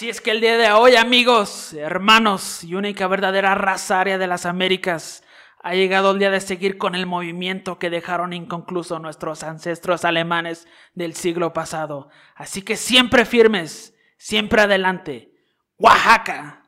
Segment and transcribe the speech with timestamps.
[0.00, 4.26] Así es que el día de hoy, amigos, hermanos y única verdadera raza área de
[4.26, 5.22] las Américas,
[5.62, 10.66] ha llegado el día de seguir con el movimiento que dejaron inconcluso nuestros ancestros alemanes
[10.94, 12.08] del siglo pasado.
[12.34, 15.34] Así que siempre firmes, siempre adelante.
[15.76, 16.59] Oaxaca.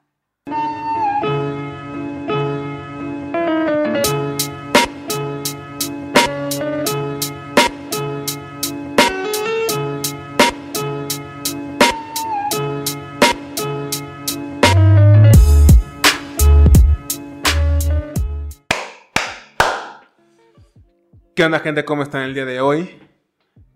[21.35, 21.87] ¿Qué onda gente?
[21.87, 22.91] ¿Cómo están el día de hoy?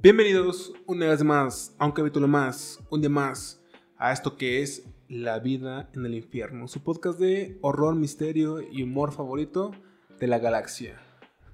[0.02, 3.62] Bienvenidos una vez más, a un capítulo más, un día más,
[3.96, 8.82] a esto que es La vida en el infierno, su podcast de horror, misterio y
[8.82, 9.72] humor favorito
[10.20, 11.00] de la galaxia.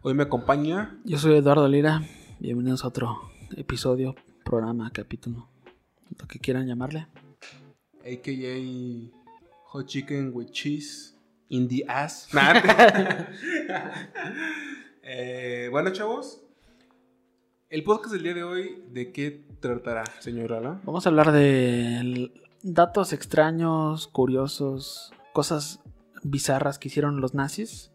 [0.00, 0.98] Hoy me acompaña...
[1.04, 2.02] Yo soy Eduardo Lira,
[2.40, 5.48] bienvenidos a otro episodio, programa, capítulo,
[6.18, 7.06] lo que quieran llamarle.
[8.00, 9.16] AKA
[9.66, 11.14] Hot Chicken with Cheese
[11.48, 12.28] in the ass.
[15.04, 16.40] Eh, bueno, chavos,
[17.68, 20.80] el podcast del día de hoy, ¿de qué tratará, señor Ala?
[20.84, 22.30] Vamos a hablar de
[22.62, 25.80] datos extraños, curiosos, cosas
[26.22, 27.90] bizarras que hicieron los nazis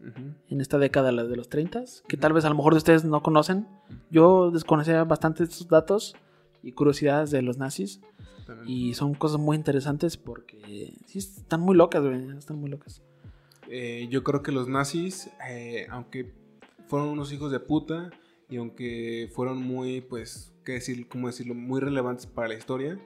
[0.50, 3.24] en esta década de los 30, que tal vez a lo mejor de ustedes no
[3.24, 3.70] conocen.
[4.12, 6.14] Yo desconocía bastante estos datos
[6.62, 8.02] y curiosidades de los nazis.
[8.66, 12.38] Y son cosas muy interesantes porque sí, están muy locas, güey.
[12.38, 13.02] Están muy locas.
[13.70, 16.34] Eh, yo creo que los nazis, eh, aunque
[16.88, 18.10] fueron unos hijos de puta
[18.50, 23.00] y aunque fueron muy, pues, qué decir, cómo decirlo, muy relevantes para la historia,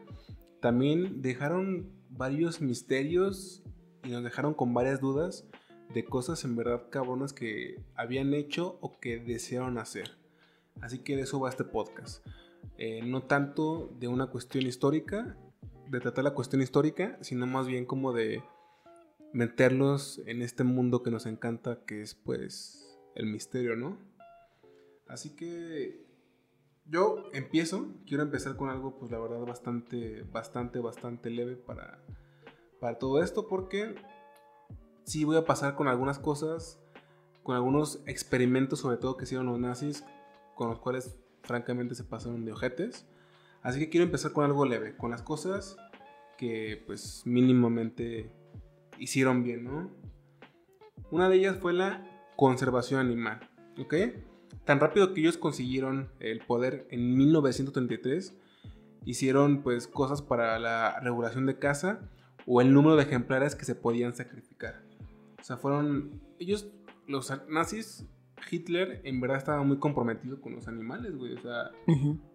[0.60, 3.64] también dejaron varios misterios
[4.04, 5.48] y nos dejaron con varias dudas
[5.94, 10.18] de cosas en verdad cabronas que habían hecho o que desearon hacer.
[10.80, 12.26] Así que de eso va este podcast.
[12.78, 15.38] Eh, no tanto de una cuestión histórica,
[15.90, 18.44] de tratar la cuestión histórica, sino más bien como de
[19.34, 23.98] meterlos en este mundo que nos encanta, que es pues el misterio, ¿no?
[25.08, 26.06] Así que
[26.86, 32.04] yo empiezo, quiero empezar con algo, pues la verdad, bastante, bastante, bastante leve para,
[32.80, 33.96] para todo esto, porque
[35.06, 36.80] sí voy a pasar con algunas cosas,
[37.44, 40.04] con algunos experimentos, sobre todo que hicieron los nazis,
[40.56, 43.08] con los cuales francamente se pasaron de ojetes.
[43.62, 45.78] Así que quiero empezar con algo leve, con las cosas
[46.38, 48.32] que pues mínimamente
[48.98, 49.92] hicieron bien, ¿no?
[51.12, 52.11] Una de ellas fue la
[52.42, 53.40] conservación animal.
[53.80, 53.94] ¿Ok?
[54.66, 58.36] Tan rápido que ellos consiguieron el poder en 1933,
[59.06, 62.00] hicieron pues cosas para la regulación de caza
[62.48, 64.82] o el número de ejemplares que se podían sacrificar.
[65.40, 66.72] O sea, fueron ellos,
[67.06, 68.08] los nazis,
[68.50, 71.34] Hitler en verdad estaba muy comprometido con los animales, güey.
[71.34, 71.70] O sea,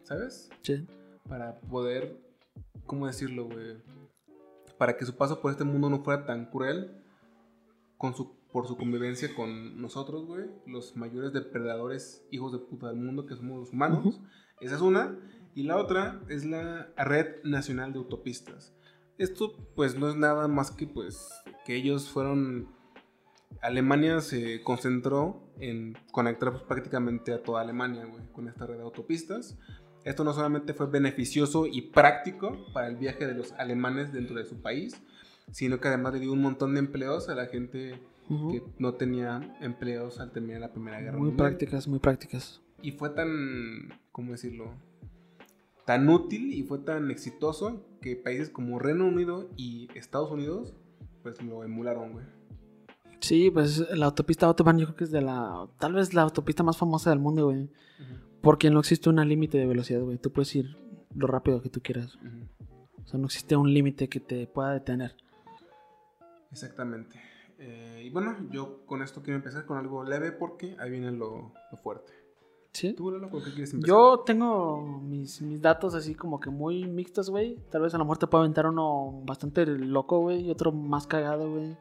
[0.05, 0.51] ¿sabes?
[0.63, 0.87] Sí.
[1.29, 2.17] Para poder,
[2.87, 3.83] ¿cómo decirlo, güey?
[4.79, 6.93] Para que su paso por este mundo no fuera tan cruel
[7.99, 12.97] con su por su convivencia con nosotros, güey, los mayores depredadores hijos de puta del
[12.97, 14.21] mundo que somos los humanos.
[14.61, 15.19] Esa es una.
[15.55, 18.75] Y la otra es la Red Nacional de Autopistas.
[19.19, 21.31] Esto pues no es nada más que pues
[21.65, 22.75] que ellos fueron...
[23.63, 28.83] Alemania se concentró en conectar pues, prácticamente a toda Alemania, güey, con esta red de
[28.83, 29.59] autopistas.
[30.05, 34.45] Esto no solamente fue beneficioso y práctico para el viaje de los alemanes dentro de
[34.45, 35.03] su país,
[35.51, 39.57] sino que además le dio un montón de empleos a la gente que no tenía
[39.61, 42.61] empleos al terminar la Primera Guerra Muy prácticas, muy prácticas.
[42.83, 44.75] Y fue tan, ¿cómo decirlo?
[45.85, 50.75] Tan útil y fue tan exitoso que países como Reino Unido y Estados Unidos,
[51.23, 52.25] pues lo emularon, güey.
[53.21, 56.63] Sí, pues la autopista Autobahn yo creo que es de la, tal vez la autopista
[56.63, 57.71] más famosa del mundo, güey.
[58.43, 60.19] Porque no existe un límite de velocidad, güey.
[60.19, 60.77] Tú puedes ir
[61.15, 62.19] lo rápido que tú quieras.
[63.05, 65.17] O sea, no existe un límite que te pueda detener.
[66.53, 67.21] Exactamente.
[67.59, 71.53] Eh, y bueno, yo con esto quiero empezar con algo leve porque ahí viene lo,
[71.83, 72.13] fuerte.
[72.73, 72.93] ¿Sí?
[72.93, 73.89] ¿Tú, Lalo, con qué quieres empezar?
[73.89, 77.57] Yo tengo mis, mis datos así como que muy mixtos, güey.
[77.71, 81.07] Tal vez a lo mejor te puedo aventar uno bastante loco, güey, y otro más
[81.07, 81.77] cagado, güey.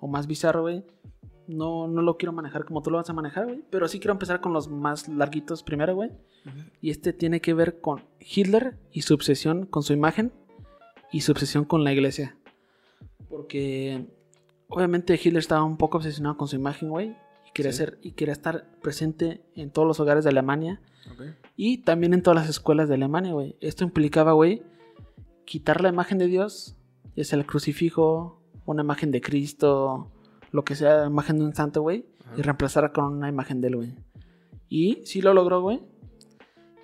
[0.00, 0.84] O más bizarro, güey.
[1.46, 3.64] No, no lo quiero manejar como tú lo vas a manejar, güey.
[3.70, 6.10] Pero sí quiero empezar con los más larguitos primero, güey.
[6.82, 10.30] Y este tiene que ver con Hitler y su obsesión con su imagen
[11.10, 12.36] y su obsesión con la iglesia.
[13.30, 14.06] Porque
[14.74, 17.16] obviamente Hitler estaba un poco obsesionado con su imagen, güey.
[17.46, 20.80] Y quería, ser, y quería estar presente en todos los hogares de Alemania.
[21.56, 23.56] Y también en todas las escuelas de Alemania, güey.
[23.60, 24.62] Esto implicaba, güey,
[25.44, 26.76] quitar la imagen de Dios,
[27.14, 30.10] ya sea el crucifijo, una imagen de Cristo,
[30.50, 32.06] lo que sea, imagen de un santo, güey,
[32.36, 33.94] y reemplazarla con una imagen de él, güey.
[34.68, 35.82] Y sí lo logró, güey.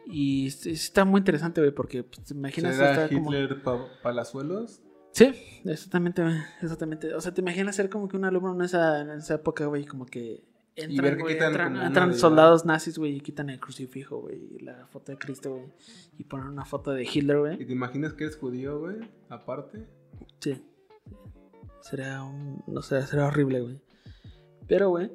[0.07, 2.77] Y está muy interesante, güey, porque pues, te imaginas.
[2.77, 3.63] ¿Era Hitler
[4.03, 4.83] Palazuelos?
[5.13, 5.33] Sí,
[5.65, 6.23] exactamente,
[6.63, 7.15] exactamente.
[7.15, 9.85] O sea, te imaginas ser como que un alumno en esa, en esa época, güey,
[9.85, 10.45] como que
[10.77, 14.21] entran, ver que güey, quitan entran, como entran soldados nazis, güey, y quitan el crucifijo,
[14.21, 15.67] güey, y la foto de Cristo, güey,
[16.19, 17.67] y ponen una foto de Hitler, ¿Y güey.
[17.67, 18.97] te imaginas que eres judío, güey?
[19.29, 19.87] Aparte.
[20.39, 20.63] Sí.
[21.81, 23.81] Sería un, no sé, sería horrible, güey.
[24.69, 25.11] Pero, güey,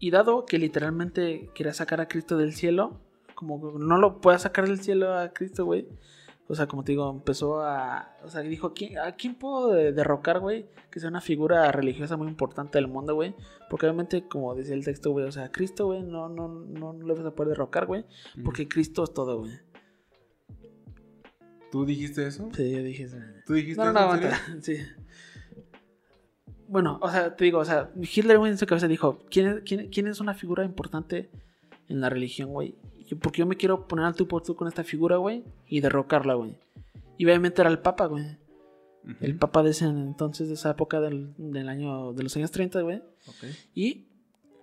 [0.00, 3.00] y dado que literalmente quería sacar a Cristo del cielo,
[3.34, 5.86] como no lo puede sacar del cielo a Cristo, güey.
[6.50, 8.16] O sea, como te digo, empezó a.
[8.24, 10.66] O sea, dijo: ¿a quién, ¿a quién puedo de- derrocar, güey?
[10.90, 13.36] Que sea una figura religiosa muy importante del mundo, güey.
[13.68, 17.06] Porque obviamente, como decía el texto, güey, o sea, Cristo, güey, no, no, no, no
[17.06, 18.04] le vas a poder derrocar, güey.
[18.44, 19.52] Porque Cristo es todo, güey.
[21.70, 22.48] ¿Tú dijiste eso?
[22.52, 23.06] Sí, yo dije.
[23.46, 24.00] ¿Tú dijiste No, no, eso?
[24.00, 24.40] no, aguanta.
[24.60, 24.76] Sí.
[26.66, 29.62] Bueno, o sea, te digo, o sea, Hitler, güey, en su cabeza dijo, ¿quién es,
[29.64, 31.30] quién, quién es una figura importante
[31.88, 32.76] en la religión, güey?
[33.18, 36.34] Porque yo me quiero poner al tú por tú con esta figura, güey, y derrocarla,
[36.34, 36.56] güey.
[37.18, 38.24] Y obviamente era el Papa, güey.
[39.20, 42.82] El Papa de ese entonces, de esa época del, del año, de los años 30,
[42.82, 43.02] güey.
[43.74, 44.06] Y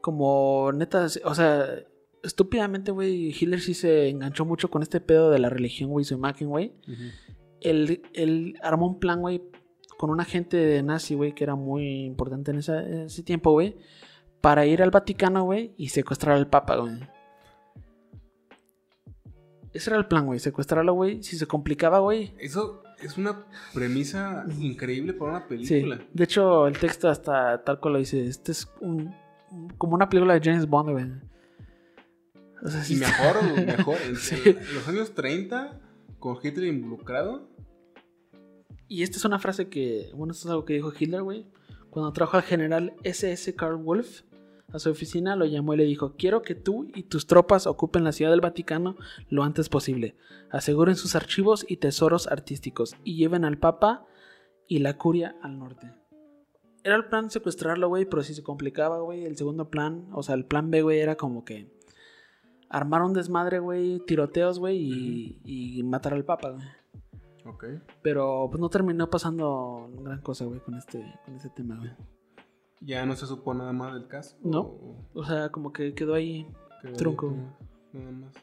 [0.01, 1.65] como neta, o sea,
[2.23, 6.13] estúpidamente, güey, Hitler sí se enganchó mucho con este pedo de la religión, güey, su
[6.13, 7.03] imagen, güey Ujú.
[7.61, 9.41] él, él armó un plan, güey,
[9.97, 13.75] con un agente nazi, güey, que era muy importante en, esa- en ese tiempo, güey,
[14.41, 16.93] para ir al Vaticano, güey, y secuestrar al Papa, güey.
[19.77, 21.21] Ese era el plan, güey, secuestrarlo, güey.
[21.23, 22.33] Si se complicaba, güey.
[22.39, 25.45] Eso es una premisa increíble para una Sí.
[25.49, 25.99] película.
[26.13, 28.25] De hecho, el texto hasta tal cual lo dice.
[28.25, 29.13] Este es un,
[29.77, 31.05] como una película de James Bond, güey.
[32.63, 33.35] O sea, sí Y mejor,
[33.65, 33.97] mejor.
[34.07, 34.35] En, Sí.
[34.45, 35.79] en los años 30,
[36.19, 37.47] con Hitler involucrado.
[38.87, 41.45] Y esta es una frase que, bueno, esto es algo que dijo Hitler, güey.
[41.89, 44.21] Cuando trajo al general SS Karl Wolf
[44.71, 48.03] a su oficina, lo llamó y le dijo, quiero que tú y tus tropas ocupen
[48.03, 48.97] la ciudad del Vaticano
[49.29, 50.17] lo antes posible.
[50.49, 54.05] Aseguren sus archivos y tesoros artísticos y lleven al Papa
[54.67, 55.93] y la curia al norte.
[56.83, 60.35] Era el plan secuestrarlo, güey, pero si se complicaba, güey, el segundo plan, o sea,
[60.35, 61.73] el plan B, güey, era como que
[62.69, 66.65] armar un desmadre, güey, tiroteos, güey, y, y matar al Papa, güey.
[67.45, 67.65] Ok.
[68.01, 71.91] Pero pues no terminó pasando gran cosa, güey, con este, con este tema, güey.
[72.81, 74.37] Ya no se supo nada más del caso.
[74.43, 74.61] No.
[74.61, 76.47] o- O sea, como que quedó ahí.
[76.81, 77.33] que- Tronco.
[77.93, 78.33] Nada más.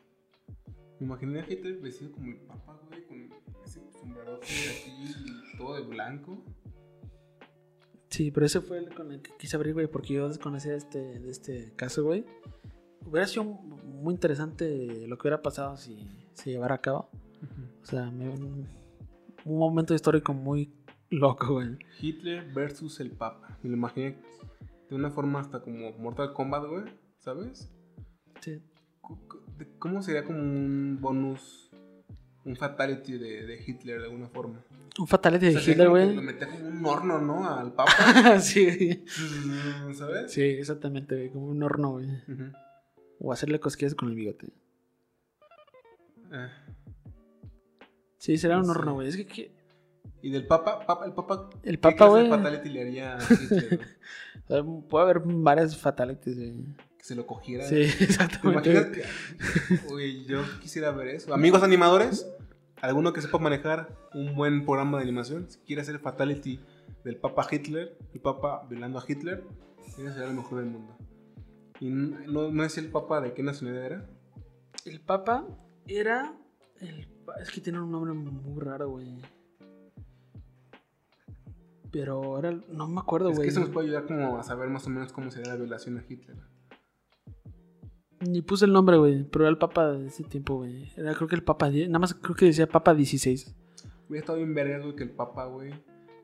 [0.98, 3.30] Me imaginé a Hitler vestido como el papa, güey, con
[3.64, 5.14] ese sombrero aquí,
[5.58, 6.38] todo de blanco.
[8.10, 10.98] Sí, pero ese fue el con el que quise abrir, güey, porque yo desconocía este,
[11.20, 12.24] de este caso, güey.
[13.06, 17.08] Hubiera sido muy interesante lo que hubiera pasado si se llevara a cabo.
[17.82, 18.68] O sea, me- un
[19.58, 20.72] momento histórico muy
[21.10, 21.78] loco, güey.
[22.00, 23.58] Hitler versus el papa.
[23.62, 24.16] Me lo imaginé
[24.88, 26.84] de una forma hasta como Mortal Kombat, güey,
[27.18, 27.70] ¿sabes?
[28.40, 28.62] Sí.
[29.78, 31.70] ¿Cómo sería como un bonus,
[32.44, 34.62] un fatality de, de Hitler de alguna forma?
[34.98, 36.14] Un fatality de O sea, Hitler, güey.
[36.14, 37.48] Lo metía como un horno, ¿no?
[37.48, 37.92] Al papa,
[38.40, 39.04] sí,
[39.94, 40.32] ¿sabes?
[40.32, 42.06] sí, exactamente, güey, como un horno, güey.
[42.28, 42.52] Ujú.
[43.20, 44.48] O hacerle cosquillas con el bigote.
[46.32, 46.50] Ah.
[48.18, 49.08] Sí, será un horno, güey.
[49.08, 49.52] Es que, que-
[50.24, 51.50] Y del papa, papa el papa.
[51.62, 52.30] El ¿qué papa, güey.
[52.30, 53.18] fatality le haría
[54.88, 56.64] puede haber varias fatalities, güey.
[56.96, 57.64] que se lo cogiera.
[57.64, 58.70] Sí, ¿Te exactamente.
[58.72, 59.92] imaginas que.?
[59.92, 61.34] Uy, yo quisiera ver eso.
[61.34, 62.26] Amigos animadores,
[62.80, 66.58] alguno que sepa manejar un buen programa de animación, si quiere hacer Fatality
[67.04, 69.44] del Papa Hitler, el Papa violando a Hitler,
[69.86, 70.96] ese sería el mejor del mundo.
[71.80, 74.10] ¿Y no, no es el Papa de qué nacionalidad era?
[74.86, 75.46] El papa
[75.86, 76.34] era.
[76.80, 77.08] El,
[77.42, 79.18] es que tiene un nombre muy raro, güey.
[81.94, 83.48] Pero el- No me acuerdo, Es que güey.
[83.50, 86.04] eso nos puede ayudar como a saber más o menos cómo sería la violación a
[86.08, 86.36] Hitler.
[88.20, 89.24] Ni puse el nombre, güey.
[89.24, 90.90] Pero era el papa de ese tiempo, güey.
[90.96, 91.70] Era creo que el papa.
[91.70, 93.54] Nada más creo que decía papa 16.
[94.08, 95.72] Hubiera estado bien verga, güey, que el Papa, güey,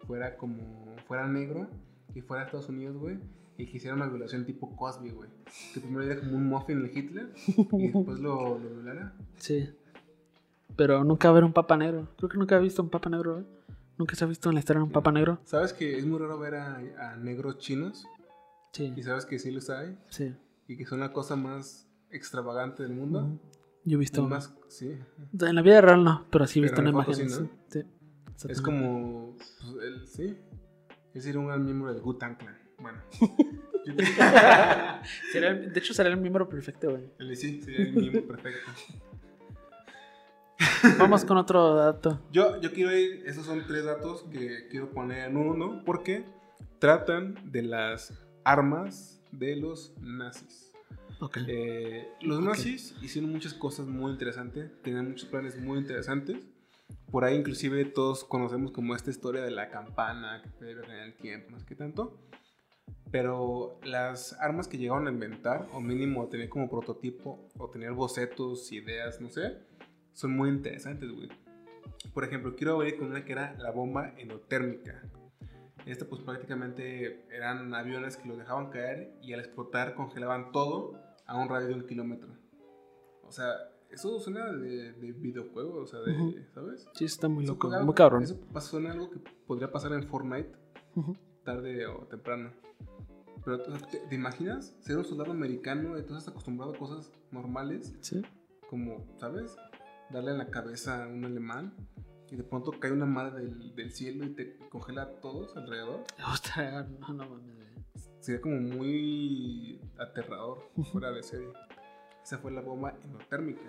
[0.07, 0.95] fuera como.
[1.07, 1.69] fuera negro
[2.15, 3.19] y fuera a Estados Unidos, güey.
[3.59, 5.29] Y que hiciera una violación tipo Cosby, güey.
[5.75, 7.33] Que primero era como un muffin de Hitler
[7.73, 9.15] y después lo, lo violara.
[9.37, 9.69] Sí.
[10.77, 12.09] Pero nunca ver un papa negro.
[12.17, 13.47] Creo que nunca he visto un papa negro, güey.
[14.01, 15.43] Nunca se ha visto en la historia un papa negro.
[15.45, 18.07] ¿Sabes que es muy raro ver a, a negros chinos?
[18.73, 18.95] Sí.
[18.97, 19.95] Y sabes que sí los hay.
[20.09, 20.35] Sí.
[20.67, 23.39] Y que son la cosa más extravagante del mundo.
[23.85, 24.27] Yo he visto.
[24.27, 24.97] Más, sí.
[25.39, 27.15] En la vida real no, pero sí he visto en imagen.
[27.15, 27.51] sí, ¿no?
[27.69, 27.83] Sí.
[28.49, 29.37] Es como.
[29.37, 30.35] pues, él, sí.
[31.13, 32.59] Es ser un gran miembro del Wu-Tang Clan.
[32.79, 33.03] Bueno.
[35.31, 37.37] Sería de hecho, sería el miembro perfecto, güey.
[37.37, 38.71] sí, sería el miembro perfecto.
[40.99, 42.21] Vamos con otro dato.
[42.33, 46.25] Yo, yo quiero ir, esos son tres datos que quiero poner en uno porque
[46.79, 48.13] tratan de las
[48.45, 50.73] armas de los nazis.
[51.21, 51.39] Ok.
[51.47, 52.45] Eh, los Ok.
[52.45, 56.39] nazis hicieron muchas cosas muy interesantes, tenían muchos planes muy interesantes
[57.11, 61.15] Por ahí inclusive todos conocemos como esta historia de la campana que ver en el
[61.15, 62.17] tiempo, más que tanto.
[63.11, 68.71] Pero las armas que llegaron a inventar, o mínimo tener como prototipo, o tener bocetos,
[68.73, 69.59] ideas, no sé,
[70.21, 71.29] son muy interesantes, güey.
[72.13, 75.03] Por ejemplo, quiero ver con una que era la bomba endotérmica.
[75.87, 80.93] Esta pues prácticamente eran aviones que los dejaban caer y al explotar congelaban todo
[81.27, 82.29] a un radio de un kilómetro.
[83.23, 83.49] O sea,
[83.91, 86.87] eso suena de, de videojuego, o sea, de, ¿sabes?
[86.95, 88.23] Sí, está muy Eso loco, muy cabrón.
[88.23, 90.53] Eso en algo que podría pasar en Fortnite,
[91.45, 92.53] tarde o temprano.
[93.45, 97.11] Pero ¿tú- ¿te, te imaginas ser un soldado americano y tú estás acostumbrado a cosas
[97.31, 98.21] normales, Sí.
[98.69, 99.57] como, ¿sabes?
[100.13, 101.75] Darle en la cabeza a un alemán
[102.31, 106.05] y de pronto cae una madre del, del cielo y te congela a todos alrededor.
[106.33, 107.61] Ostras, no, no mames.
[108.21, 111.49] Sería como muy aterrador, fuera de serie.
[112.23, 113.63] Esa fue la bomba endotérmica.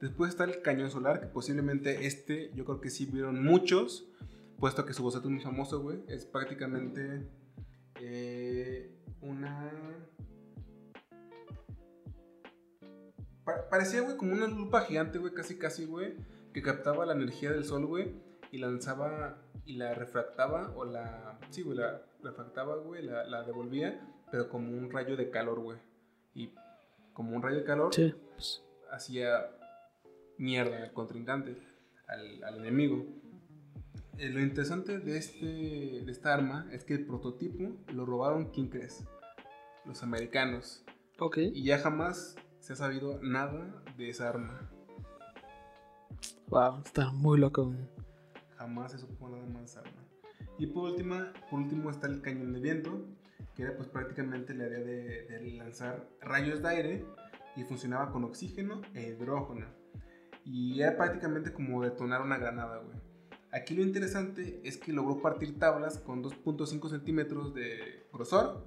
[0.00, 4.08] Después está el cañón solar, que posiblemente este, yo creo que sí vieron muchos,
[4.58, 6.04] puesto que su boceto es muy famoso, güey.
[6.06, 7.28] Es prácticamente
[8.00, 9.72] eh, una...
[13.70, 16.14] parecía, güey, como una lupa gigante, güey, casi, casi, güey,
[16.52, 18.14] que captaba la energía del sol, güey,
[18.50, 21.38] y lanzaba y la refractaba, o la...
[21.50, 24.00] Sí, güey, la refractaba, güey, la, la devolvía,
[24.30, 25.78] pero como un rayo de calor, güey.
[26.34, 26.52] Y
[27.12, 29.50] como un rayo de calor Sí, pues, hacía
[30.38, 31.56] mierda al contrincante,
[32.06, 33.04] al, al enemigo.
[34.18, 38.68] Eh, lo interesante de, este, de esta arma es que el prototipo lo robaron, ¿quién
[38.68, 39.04] crees?
[39.84, 40.84] Los americanos.
[41.18, 41.38] ok.
[41.38, 44.70] Y ya jamás se ha sabido nada de esa arma.
[46.48, 47.74] Wow, está muy loco.
[48.56, 50.02] Jamás se supo nada más de esa arma.
[50.58, 53.04] Y por, última, por último está el cañón de viento,
[53.54, 57.04] que era pues prácticamente la idea de, de lanzar rayos de aire
[57.56, 59.66] y funcionaba con oxígeno e hidrógeno.
[60.44, 62.98] Y era prácticamente como detonar una granada, güey.
[63.50, 68.66] Aquí lo interesante es que logró partir tablas con 2.5 centímetros de grosor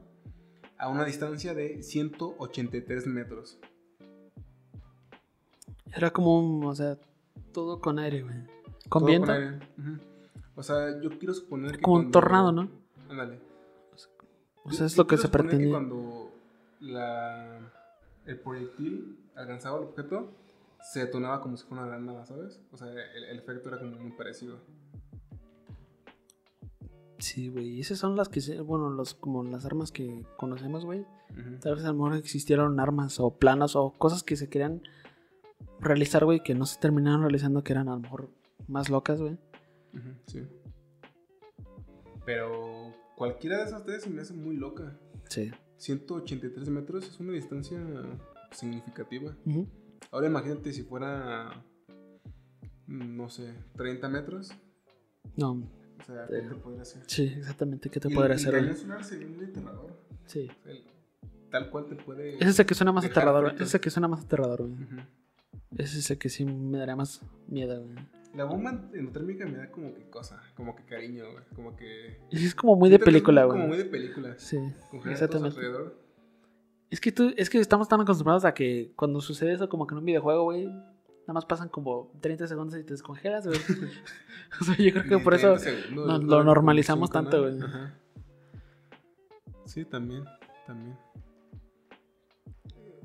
[0.77, 3.59] a una distancia de 183 metros.
[5.95, 6.97] Era como un, o sea,
[7.53, 8.35] todo con aire, güey.
[8.89, 9.31] Con Todo viento.
[9.31, 9.57] aire.
[9.77, 9.97] Ujú.
[10.55, 12.69] O sea, yo quiero suponer que como un cuando- tornado, ¿no?
[13.09, 13.39] Ándale.
[14.63, 15.71] O sea, es yo lo que se pretendía.
[15.71, 16.31] cuando
[16.81, 17.59] la,
[18.25, 20.29] el proyectil alcanzaba el objeto,
[20.81, 22.59] se detonaba como si fuera una granada, ¿sabes?
[22.71, 24.57] O sea, el, el efecto era como muy parecido.
[27.19, 27.79] Sí, güey.
[27.79, 31.05] Esas son las que, se, bueno, los, como las armas que conocemos, güey.
[31.61, 34.81] Tal vez a lo mejor existieron armas o planos o cosas que se querían
[35.81, 38.29] realizar, güey, que no se terminaron realizando, que eran a lo mejor
[38.67, 39.33] más locas, güey.
[39.93, 40.41] Ujú, Sí.
[42.25, 44.97] Pero cualquiera de esas tres se me hace muy loca.
[45.29, 45.51] Sí.
[45.77, 47.79] 183 metros es una distancia
[48.51, 49.35] significativa.
[49.45, 49.67] Ujú.
[50.11, 51.51] Ahora imagínate si fuera,
[52.87, 54.51] mm, no sé, 30 metros.
[55.35, 55.51] No,
[55.99, 57.03] O sea, ¿qué te podría hacer?
[57.07, 57.89] sí, exactamente.
[57.89, 58.73] ¿Qué te Y podría el, hacer, el güey?
[58.75, 59.97] cañón solar sería muy aterrador.
[60.25, 60.49] Sí.
[60.65, 60.83] El-
[61.49, 62.35] tal cual te puede...
[62.37, 63.53] Ese es el que suena más aterrador.
[63.55, 64.73] Ese es el que suena más aterrador, güey.
[64.73, 64.95] Ujú.
[65.77, 67.95] Ese es el que sí me daría más miedo, güey.
[68.35, 71.43] La bomba endotérmica me da como que cosa, como que cariño, güey.
[71.53, 72.17] Como que...
[72.29, 73.79] Es como muy de película, Como muy güey.
[73.83, 74.33] de película.
[74.37, 74.57] Sí,
[75.09, 75.57] exactamente.
[75.59, 75.99] alrededor.
[76.89, 79.93] Es que tú, es que estamos tan acostumbrados a que cuando sucede eso como que
[79.95, 83.59] en un videojuego, güey, nada más pasan como 30 segundos y te descongelas, güey.
[84.61, 87.61] o sea, yo creo que por eso 30 segundos, nos- yo lo normalizamos tanto, güey.
[87.61, 87.97] Ajá.
[89.65, 90.23] Sí, también,
[90.67, 90.97] también.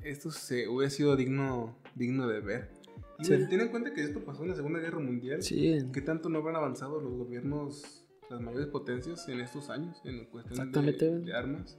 [0.02, 2.70] Esto se hubiera sido digno, digno de ver.
[3.18, 3.46] Y Sí.
[3.48, 5.42] ten en cuenta que esto pasó en la Segunda Guerra Mundial.
[5.42, 10.26] Sí, ¿Qué tanto no habrán avanzado los gobiernos, las mayores potencias en estos años en
[10.26, 11.78] cuestión de, armas?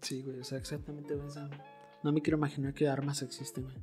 [0.00, 1.28] sí, güey, o sea, exactamente, güey.
[2.02, 3.76] no me quiero imaginar que armas existen, güey.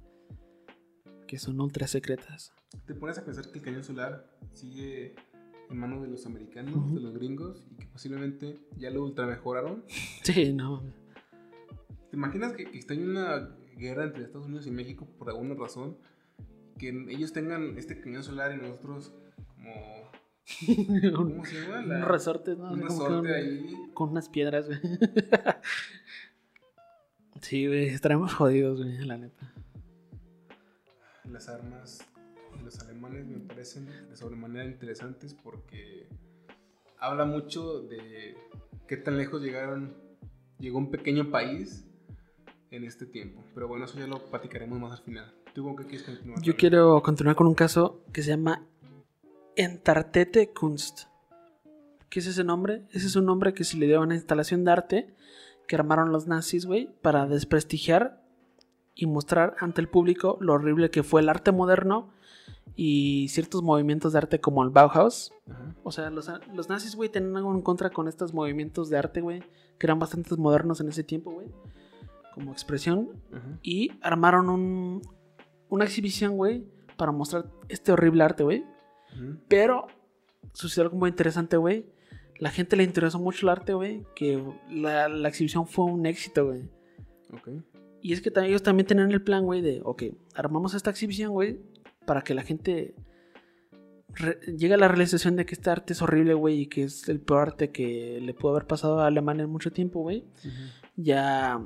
[1.27, 2.53] Que son ultra secretas.
[2.85, 5.15] Te pones a pensar que el cañón solar sigue
[5.69, 9.83] en manos de los americanos, de los gringos, y que posiblemente ya lo ultra mejoraron.
[10.23, 10.81] Sí, no.
[12.09, 15.55] ¿Te imaginas que, que está en una guerra entre Estados Unidos y México por alguna
[15.55, 15.97] razón?
[16.77, 19.13] Que ellos tengan este cañón solar y nosotros
[19.55, 20.11] como...
[21.15, 21.81] ¿Cómo se llama?
[21.83, 22.71] La- un resorte, ¿no?
[22.73, 23.89] un resorte un- ahí.
[23.93, 24.79] Con unas piedras, güey.
[27.41, 29.53] sí, güey, estaremos jodidos, güey, la neta.
[31.29, 31.99] Las armas
[32.57, 36.07] de los alemanes me parecen de sobremanera interesantes porque
[36.99, 38.35] habla mucho de
[38.87, 39.95] qué tan lejos llegaron,
[40.59, 41.85] llegó un pequeño país
[42.73, 43.43] en este tiempo.
[43.53, 45.31] Pero bueno, eso ya lo platicaremos más al final.
[45.53, 46.41] ¿Tú con qué quieres continuar?
[46.41, 48.65] Yo quiero continuar con un caso que se llama
[49.55, 51.03] Entartete Kunst.
[52.09, 52.81] ¿Qué es ese nombre?
[52.91, 55.15] Ese es un nombre que se le dio a una instalación de arte
[55.67, 58.23] que armaron los nazis, güey, para desprestigiar
[58.95, 62.09] y mostrar ante el público lo horrible que fue el arte moderno
[62.75, 65.31] y ciertos movimientos de arte como el Bauhaus.
[65.47, 65.75] Ajá.
[65.83, 69.21] O sea, los, los nazis, güey, tenían algo en contra con estos movimientos de arte,
[69.21, 69.41] güey,
[69.77, 71.47] que eran bastante modernos en ese tiempo, güey,
[72.33, 73.09] como expresión.
[73.61, 75.01] Y armaron un,
[75.69, 76.65] una exhibición, güey,
[76.97, 78.65] para mostrar este horrible arte, güey.
[79.47, 79.87] Pero
[80.53, 81.85] sucedió algo muy interesante, güey.
[82.39, 86.47] La gente le interesó mucho el arte, güey, que la, la exhibición fue un éxito,
[86.47, 86.69] güey.
[87.31, 87.49] Ok.
[88.01, 90.03] Y es que ellos también tenían el plan, güey, de, ok,
[90.35, 91.61] armamos esta exhibición, güey,
[92.05, 92.95] para que la gente
[94.57, 97.19] llegue a la realización de que este arte es horrible, güey, y que es el
[97.19, 100.25] peor arte que le pudo haber pasado a Alemania en mucho tiempo, güey.
[100.95, 101.65] Ya,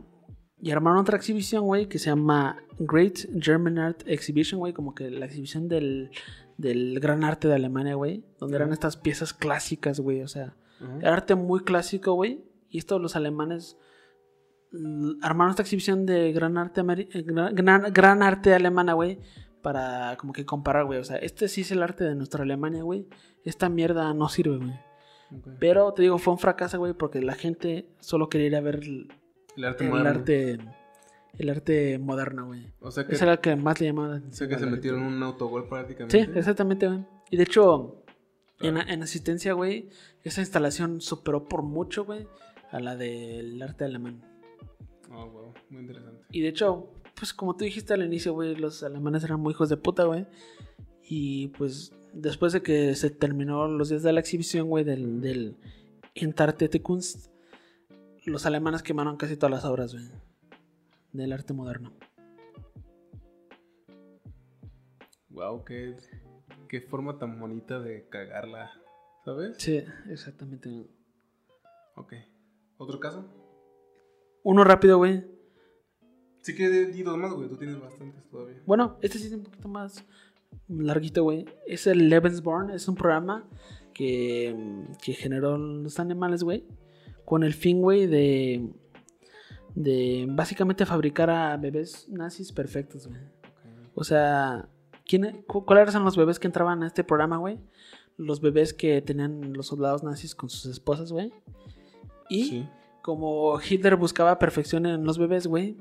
[0.61, 5.09] y armaron otra exhibición, güey, que se llama Great German Art Exhibition, güey, como que
[5.11, 6.09] la exhibición del,
[6.57, 10.55] del gran arte de Alemania, güey, donde eran estas piezas clásicas, güey, o sea,
[11.01, 12.43] era arte muy clásico, güey.
[12.69, 13.77] Y esto los alemanes
[14.71, 19.19] mm, armaron esta exhibición de gran arte, eh, gran, gran- gran arte alemana, güey.
[19.61, 20.99] Para como que comparar, güey.
[20.99, 23.07] O sea, este sí es el arte de nuestra Alemania, güey.
[23.43, 24.79] Esta mierda no sirve, güey.
[25.59, 28.81] Pero te digo, fue un fracaso, güey, porque la gente solo quería ir a ver
[29.57, 30.09] el, arte el moderno.
[30.09, 30.57] arte,
[31.37, 32.71] el arte moderno, güey.
[32.79, 34.65] O sea que, Ese era el que más le llamaba la o sea que se
[34.65, 36.23] la metieron un autogol prácticamente.
[36.25, 37.05] Sí, exactamente, güey.
[37.29, 38.03] Y de hecho,
[38.59, 39.89] en, en asistencia, güey,
[40.23, 42.27] esa instalación superó por mucho, güey,
[42.71, 44.21] a la del arte alemán.
[45.11, 45.53] Oh, wow.
[45.69, 46.23] Muy interesante.
[46.31, 49.69] Y de hecho, pues como tú dijiste al inicio, güey, los alemanes eran muy hijos
[49.69, 50.27] de puta, güey.
[51.03, 55.55] Y pues después de que se terminó los días de la exhibición, güey, del, del
[56.15, 57.27] Entartete Kunst,
[58.27, 60.05] los alemanes quemaron casi todas las obras, güey,
[61.13, 61.93] del arte moderno.
[65.29, 65.96] Wow, qué,
[66.67, 68.72] qué forma tan bonita de cagarla.
[69.24, 69.55] ¿Sabes?
[69.57, 70.88] Sí, exactamente.
[71.96, 72.13] Ok.
[72.77, 73.25] ¿Otro caso?
[74.43, 75.25] Uno rápido, güey.
[76.41, 77.50] Sí que di dos más, güey.
[77.50, 78.62] Tú tienes bastantes todavía.
[78.65, 80.05] Bueno, este sí es un poquito más
[80.67, 81.46] larguito, güey.
[81.65, 83.48] Es el Lebensborn, es un programa
[83.94, 84.55] que,
[85.01, 86.66] que generó los animales, güey.
[87.27, 88.70] Con el fin, güey, de,
[89.75, 93.20] de básicamente fabricar a bebés nazis perfectos, güey.
[93.96, 94.70] O sea,
[95.05, 97.59] ¿quién, cu- ¿cuáles eran los bebés que entraban a este programa, güey?
[98.16, 101.33] Los bebés que tenían los soldados nazis con sus esposas, güey.
[102.29, 102.70] Y Sí.
[103.03, 105.75] como Hitler buscaba perfección en los bebés, güey,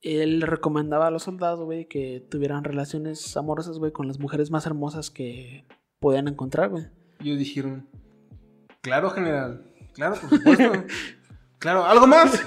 [0.00, 4.64] él recomendaba a los soldados, güey, que tuvieran relaciones amorosas, güey, con las mujeres más
[4.64, 5.66] hermosas que
[6.00, 6.86] podían encontrar, güey.
[7.20, 7.86] Ellos dijeron,
[8.80, 9.64] claro, general.
[9.98, 10.84] Claro, por supuesto.
[11.58, 12.40] claro, ¿algo más?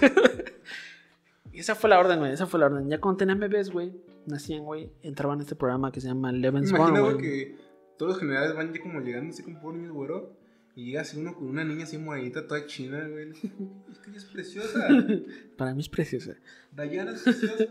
[1.52, 2.90] Y esa fue la orden, güey, esa fue la orden.
[2.90, 3.92] Ya cuando tenían bebés, güey,
[4.26, 7.58] nacían, güey, entraban a este programa que se llama Lebensborn, imagino, güey, que
[7.98, 10.40] todos los generales van ya como llegando así como por niños, güero.
[10.78, 13.32] Y llega así uno con una niña así morenita, toda china, güey.
[13.32, 14.88] Es que ella es preciosa.
[15.58, 16.38] Para mí es preciosa.
[16.72, 17.66] Diana es preciosa.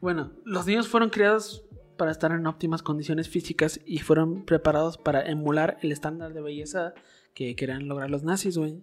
[0.00, 1.66] Bueno, los niños fueron criados
[1.98, 6.94] para estar en óptimas condiciones físicas y fueron preparados para emular el estándar de belleza
[7.34, 8.82] que querían lograr los nazis, güey.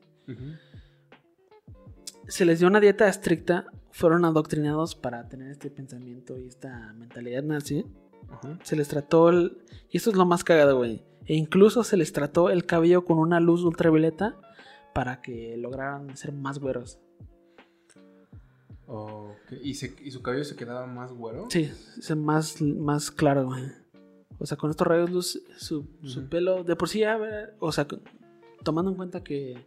[2.27, 7.43] Se les dio una dieta estricta, fueron adoctrinados para tener este pensamiento y esta mentalidad
[7.43, 7.85] nazi.
[8.63, 9.57] Se les trató el...
[9.89, 11.03] Y esto es lo más cagado, güey.
[11.25, 14.39] E incluso se les trató el cabello con una luz ultravioleta
[14.93, 16.99] para que lograran ser más güeros.
[19.63, 21.47] ¿Y, se- ¿Y su cabello se quedaba más güero?
[21.49, 23.63] Sí, es más, más claro, güey.
[24.39, 27.19] O sea, con estos rayos luz, su, su pelo, de por sí, ya,
[27.59, 27.87] o sea,
[28.63, 29.57] tomando en cuenta que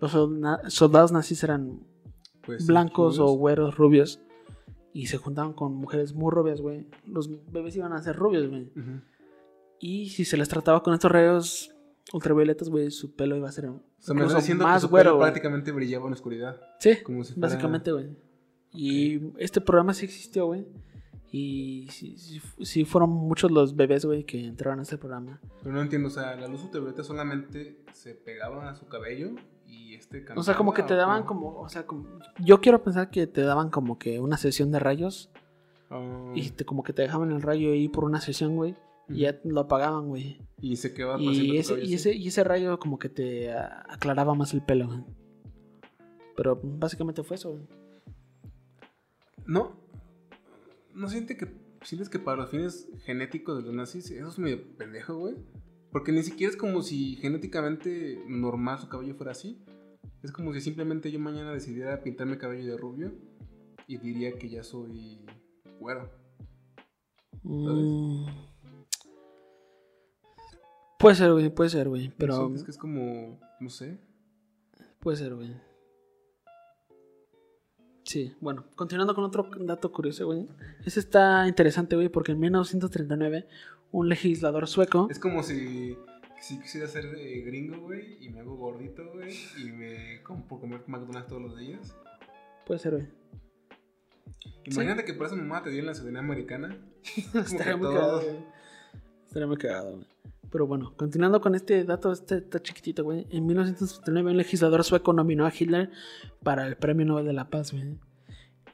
[0.00, 1.80] los solda- soldados nazis eran
[2.44, 4.20] Pues, blancos o güeros, rubios,
[4.92, 8.62] y se juntaban con mujeres muy rubias, güey, los bebés iban a ser rubios, güey.
[8.76, 9.00] Ujú.
[9.80, 11.70] Y si se les trataba con estos rayos
[12.12, 15.18] ultravioletas, güey, su pelo iba a ser O sea, me que más su güero, pelo
[15.20, 16.60] prácticamente brillaba en la oscuridad.
[16.80, 18.16] Sí, Como si fuera- básicamente, güey.
[18.72, 20.66] Y este programa sí existió, güey.
[21.30, 25.40] Y sí, sí sí fueron muchos los bebés, güey, que entraron a este programa.
[25.62, 29.32] Pero no entiendo, o sea, la luz ultravioleta solamente se pegaba a su cabello
[29.66, 32.06] y este O sea, como que te ¿o daban como, o sea, como,
[32.38, 35.30] yo quiero pensar que te daban como que una sesión de rayos
[35.90, 38.76] Ah, y te, como que te dejaban el rayo ahí por una sesión, güey,
[39.08, 40.38] y ya lo apagaban, güey.
[40.60, 44.52] y se quedaba Y ese, y, ese, y ese rayo como que te aclaraba más
[44.52, 45.04] el pelo, güey.
[46.36, 47.66] Pero básicamente fue eso, güey.
[49.46, 49.76] No,
[50.98, 51.46] no siente que
[51.82, 55.36] sientes que para los fines genéticos de los nazis eso es medio pendejo, güey.
[55.90, 59.58] Porque ni siquiera es como si genéticamente normal su cabello fuera así.
[60.22, 63.12] Es como si simplemente yo mañana decidiera pintarme el cabello de rubio
[63.86, 65.20] y diría que ya soy
[65.80, 66.10] güero.
[67.42, 68.26] Mm.
[70.98, 72.12] Puede ser, güey, puede ser, güey.
[72.18, 73.98] Pero es que es como, no sé.
[74.98, 75.54] puede ser, güey.
[78.08, 80.48] Sí, bueno, continuando con otro dato curioso, güey.
[80.82, 83.46] Ese está interesante, güey, porque en 1939
[83.92, 85.08] un legislador sueco...
[85.10, 85.94] Es como si,
[86.40, 90.84] si quisiera ser eh, gringo, güey, y me hago gordito, güey, y me compro comer
[90.86, 91.94] McDonald's todos los días.
[92.64, 93.08] Puede ser, güey.
[94.64, 96.78] Imagínate que por esa mamá te dieron la ciudadanía americana.
[97.34, 98.22] Estaría muy cagado.
[99.26, 100.06] Estaría muy cagado, güey.
[100.50, 103.26] Pero bueno, continuando con este dato, este está chiquitito, güey.
[103.30, 105.90] En 1939 un legislador sueco nominó a Hitler
[106.42, 107.98] para el Premio Nobel de la Paz, güey.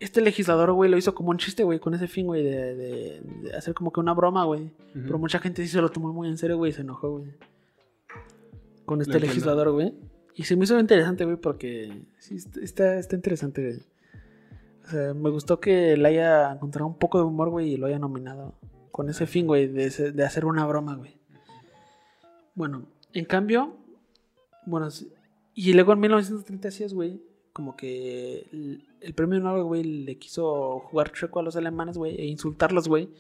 [0.00, 3.20] Este legislador, güey, lo hizo como un chiste, güey, con ese fin, güey, de, de-
[3.42, 4.70] de hacer como que una broma, güey.
[4.92, 7.32] Pero mucha gente sí se lo tomó muy en serio, güey, y se enojó, güey.
[8.84, 9.94] Con este legislador, güey.
[10.34, 13.80] Y se me hizo interesante, güey, porque sí, está- está, interesante, güey.
[14.84, 17.87] O sea, me gustó que le haya encontrado un poco de humor, güey, y lo
[17.87, 18.54] haya nominado.
[18.90, 21.16] Con ese fin, güey, de, de hacer una broma, güey.
[22.54, 23.76] Bueno, en cambio,
[24.66, 24.88] bueno,
[25.54, 27.20] y luego en 1936, güey,
[27.52, 32.16] como que el, el premio Nobel, güey, le quiso jugar chueco a los alemanes, güey,
[32.20, 33.10] e insultarlos, güey.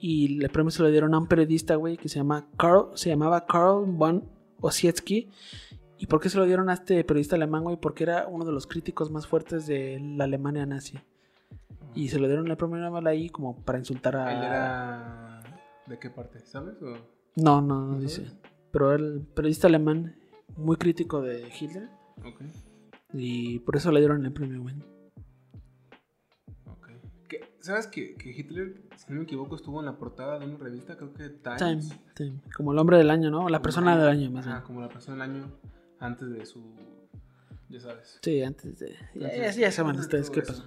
[0.00, 3.10] Y el premio se lo dieron a un periodista, güey, que se llama Karl, se
[3.10, 4.24] llamaba Karl von
[4.60, 5.28] Ossietzky.
[5.98, 7.76] ¿Y por qué se lo dieron a este periodista alemán, güey?
[7.76, 10.96] Porque era uno de los críticos más fuertes de la Alemania nazi.
[11.94, 14.32] Y se lo dieron el premio Nobel ahí como para insultar a...
[14.32, 15.42] ¿Él era
[15.86, 16.38] de qué parte?
[16.40, 16.80] ¿Sabes?
[16.80, 16.96] O-
[17.34, 18.26] No, no, no ¿No dice.
[18.26, 18.36] sabes?
[18.72, 20.16] Pero el periodista alemán,
[20.56, 21.88] muy crítico de Hitler.
[22.24, 22.42] Ok.
[23.14, 24.74] Y por eso le dieron el premio, güey.
[26.66, 26.88] Ok.
[27.28, 30.58] Que- ¿Sabes que, que Hitler, si no me equivoco, estuvo en la portada de una
[30.58, 31.58] revista, creo que Times?
[31.58, 32.40] Time, time.
[32.56, 33.48] Como el hombre del año, ¿no?
[33.48, 34.60] La Como persona el del año, más bien.
[34.62, 35.52] como la persona del año
[36.00, 36.62] antes de su.
[37.68, 38.18] Ya sabes.
[38.22, 38.90] Sí, antes de.
[39.14, 40.52] Ya, ya, Entonces, ya saben ustedes qué eso.
[40.52, 40.64] pasó.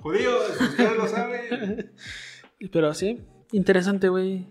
[0.00, 1.92] Judíos, ustedes lo saben.
[2.72, 3.20] Pero sí,
[3.52, 4.46] interesante, güey.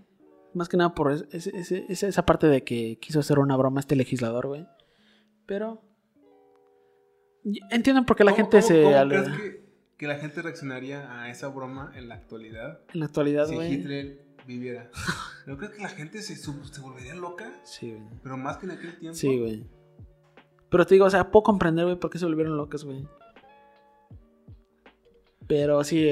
[0.53, 3.79] Más que nada por es- ese- ese- esa, parte de que quiso hacer una broma
[3.79, 4.67] este legislador, güey.
[5.45, 5.81] Pero.
[7.71, 8.83] Entienden por qué la ¿Cómo- gente cómo- se.
[8.83, 9.63] ¿Cómo crees que,
[9.97, 12.81] que la gente reaccionaría a esa broma en la actualidad?
[12.93, 13.73] En la actualidad, Si güey.
[13.73, 14.89] Hitler viviera.
[15.47, 17.51] ¿No crees que la gente se, se volvería loca?
[17.63, 18.03] Sí, güey.
[18.21, 19.17] Pero más que en aquel tiempo.
[19.17, 19.65] Sí, güey.
[20.69, 23.07] Pero te digo, o sea, puedo comprender, güey, por qué se volvieron locos, güey.
[25.47, 26.07] Pero sí,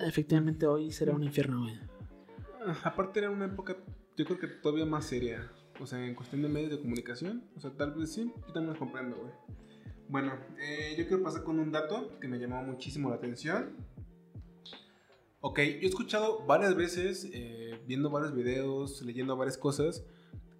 [0.00, 1.74] efectivamente hoy será un infierno, güey.
[2.84, 3.76] Aparte era una época,
[4.16, 5.50] yo creo que todavía más seria.
[5.80, 7.44] O sea, en cuestión de medios de comunicación.
[7.56, 9.32] O sea, tal vez sí, yo también lo comprendo, güey.
[10.08, 13.76] Bueno, eh, yo quiero pasar con un dato que me llamó muchísimo la atención.
[15.40, 20.04] Ok, yo he escuchado varias veces, eh, viendo varios videos, leyendo varias cosas,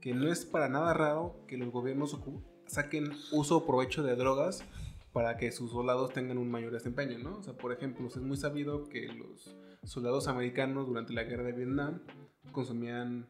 [0.01, 2.19] que no es para nada raro que los gobiernos
[2.67, 4.63] saquen uso o provecho de drogas
[5.15, 7.39] para que sus soldados tengan un mayor desempeño, ¿no?
[7.39, 11.53] O sea, por ejemplo, es muy sabido que los soldados americanos durante la guerra de
[11.53, 12.03] Vietnam
[12.51, 13.29] consumían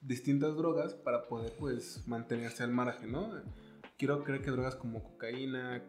[0.00, 3.30] distintas drogas para poder, pues, mantenerse al margen, ¿no?
[3.98, 5.84] Quiero creer que drogas como cocaína,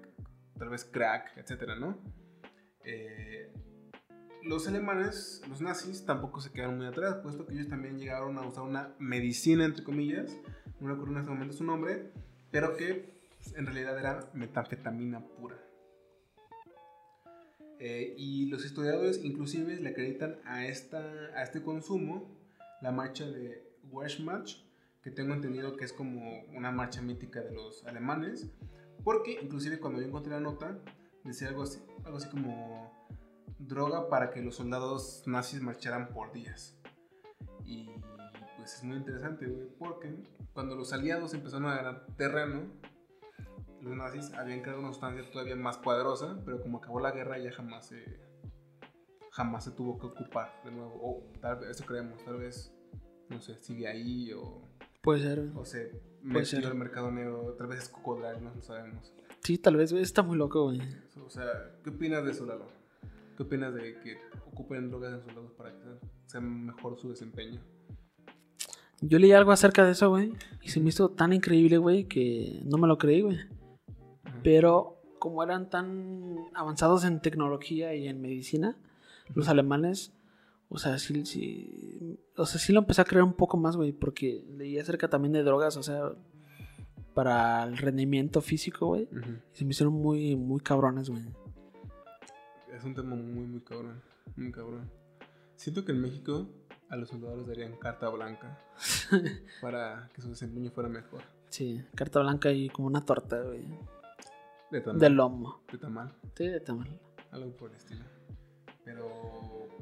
[0.60, 1.98] tal vez crack, etcétera, ¿no?
[2.84, 3.50] Eh,
[4.44, 8.42] los alemanes, los nazis, tampoco se quedaron muy atrás, puesto que ellos también llegaron a
[8.42, 10.38] usar una medicina, entre comillas,
[10.82, 12.12] no recuerdo en este momento su nombre,
[12.52, 13.21] pero que
[13.56, 15.58] en realidad era metanfetamina pura.
[17.80, 21.00] Eh, y los historiadores inclusive le acreditan a, esta,
[21.36, 22.30] a este consumo
[22.82, 24.60] la marcha de Wehrmacht,
[25.02, 28.52] que tengo entendido que es como una marcha mítica de los alemanes,
[29.04, 30.78] porque inclusive cuando yo encontré la nota
[31.24, 32.92] decía algo así, algo así como
[33.58, 36.78] droga para que los soldados nazis marcharan por días.
[37.66, 37.90] Y
[38.58, 39.48] pues es muy interesante,
[39.80, 40.14] porque
[40.54, 42.64] cuando los aliados empezaron a ganar terreno,
[43.82, 47.52] los nazis habían creado una sustancia todavía más poderosa, pero como acabó la guerra ya
[47.52, 48.20] jamás se,
[49.32, 50.94] jamás se tuvo que ocupar de nuevo.
[51.02, 52.74] O tal vez, eso creemos, tal vez,
[53.30, 54.62] no sé, sigue ahí o,
[55.02, 55.52] Puede ser.
[55.56, 59.14] o se metió al mercado negro, tal vez es cocodrilo, no lo sabemos.
[59.44, 59.92] Sí, tal vez.
[59.92, 60.80] Está muy loco, güey.
[61.26, 61.46] O sea,
[61.84, 62.68] ¿qué opinas de eso, Lalo?
[63.36, 65.80] ¿Qué opinas de que ocupen drogas en soldados para que
[66.28, 67.60] sea mejor su desempeño?
[69.00, 70.34] Yo leí algo acerca de eso, güey.
[70.62, 73.40] Y se me hizo tan increíble, güey, que no me lo creí, güey.
[74.44, 78.78] Pero como eran tan avanzados en tecnología y en medicina,
[79.36, 80.14] los alemanes,
[80.70, 83.92] o sea, sí, sí, o sea, sí lo empecé a creer un poco más, güey,
[83.92, 86.12] porque leí acerca también de drogas, o sea,
[87.14, 89.08] para el rendimiento físico, güey.
[89.54, 91.24] Y se me hicieron muy, muy cabrones, güey.
[92.74, 94.02] Es un tema muy, muy cabrón.
[94.36, 94.90] Muy cabrón.
[95.56, 96.48] Siento que en México
[96.90, 98.60] a los soldados les darían carta blanca
[99.62, 101.22] para que su desempeño fuera mejor.
[101.50, 103.66] Sí, carta blanca y como una torta, güey.
[104.72, 105.00] De tamal.
[105.00, 105.62] De lomo.
[105.72, 106.16] De tamal.
[106.36, 107.00] Sí, de tamal.
[107.32, 108.04] Algo por el estilo.
[108.84, 109.08] Pero,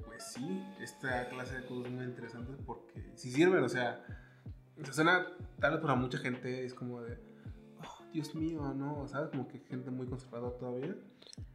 [0.06, 4.04] pues sí, esta clase de cosas muy interesantes porque si sirven, o sea,
[4.80, 5.28] o sea, suena
[5.60, 7.18] tal vez para mucha gente es como de,
[7.80, 9.30] "Oh, Dios mío, no, ¿sabes?
[9.30, 10.96] Como que gente muy conservadora todavía.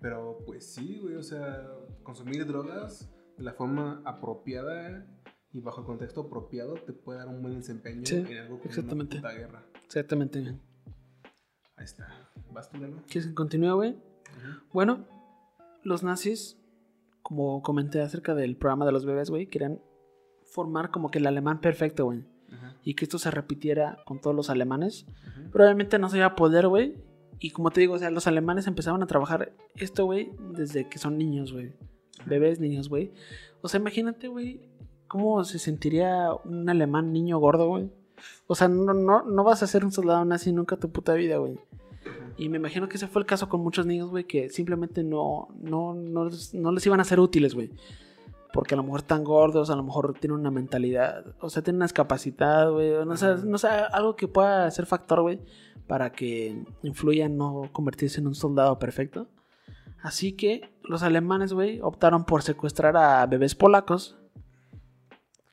[0.01, 1.69] Pero pues sí, güey, o sea,
[2.03, 5.07] consumir drogas de la forma apropiada
[5.53, 8.71] y bajo el contexto apropiado te puede dar un buen desempeño Sí, en algo como
[8.71, 9.19] exactamente.
[9.19, 9.67] una puta guerra.
[9.85, 10.59] Exactamente.
[11.77, 12.09] Ahí está.
[12.53, 13.03] ¿Vas tú, Lalo?
[13.09, 13.97] ¿Quieres que continúe, güey?
[14.73, 15.07] Bueno,
[15.83, 16.59] los nazis,
[17.23, 19.81] como comenté acerca del programa de los bebés, güey, querían
[20.45, 22.25] formar como que el alemán perfecto, güey.
[22.85, 25.07] Y que esto se repitiera con todos los alemanes.
[25.27, 25.43] Ajá.
[25.51, 26.95] Pero obviamente no se iba a poder, güey.
[27.41, 30.99] Y como te digo, o sea, los alemanes empezaban a trabajar esto, güey, desde que
[30.99, 31.73] son niños, güey.
[32.27, 33.13] Bebés, niños, güey.
[33.61, 34.61] O sea, imagínate, güey,
[35.09, 37.91] cómo se sentiría un alemán niño gordo, güey.
[38.47, 41.37] O sea, no, no, no vas a ser un soldado nazi nunca tu puta vida,
[41.39, 41.59] güey.
[42.37, 45.49] Y me imagino que ese fue el caso con muchos niños, güey, que simplemente no,
[45.61, 47.71] no, no, les, no les iban a ser útiles, güey.
[48.53, 51.79] Porque a lo mejor están gordos, a lo mejor tienen una mentalidad, o sea, tienen
[51.79, 52.93] una discapacidad, güey.
[52.93, 55.41] o No sé, no sé, algo que pueda ser factor, güey,
[55.87, 59.29] para que influya en no convertirse en un soldado perfecto.
[60.03, 64.19] Así que los alemanes, güey, optaron por secuestrar a bebés polacos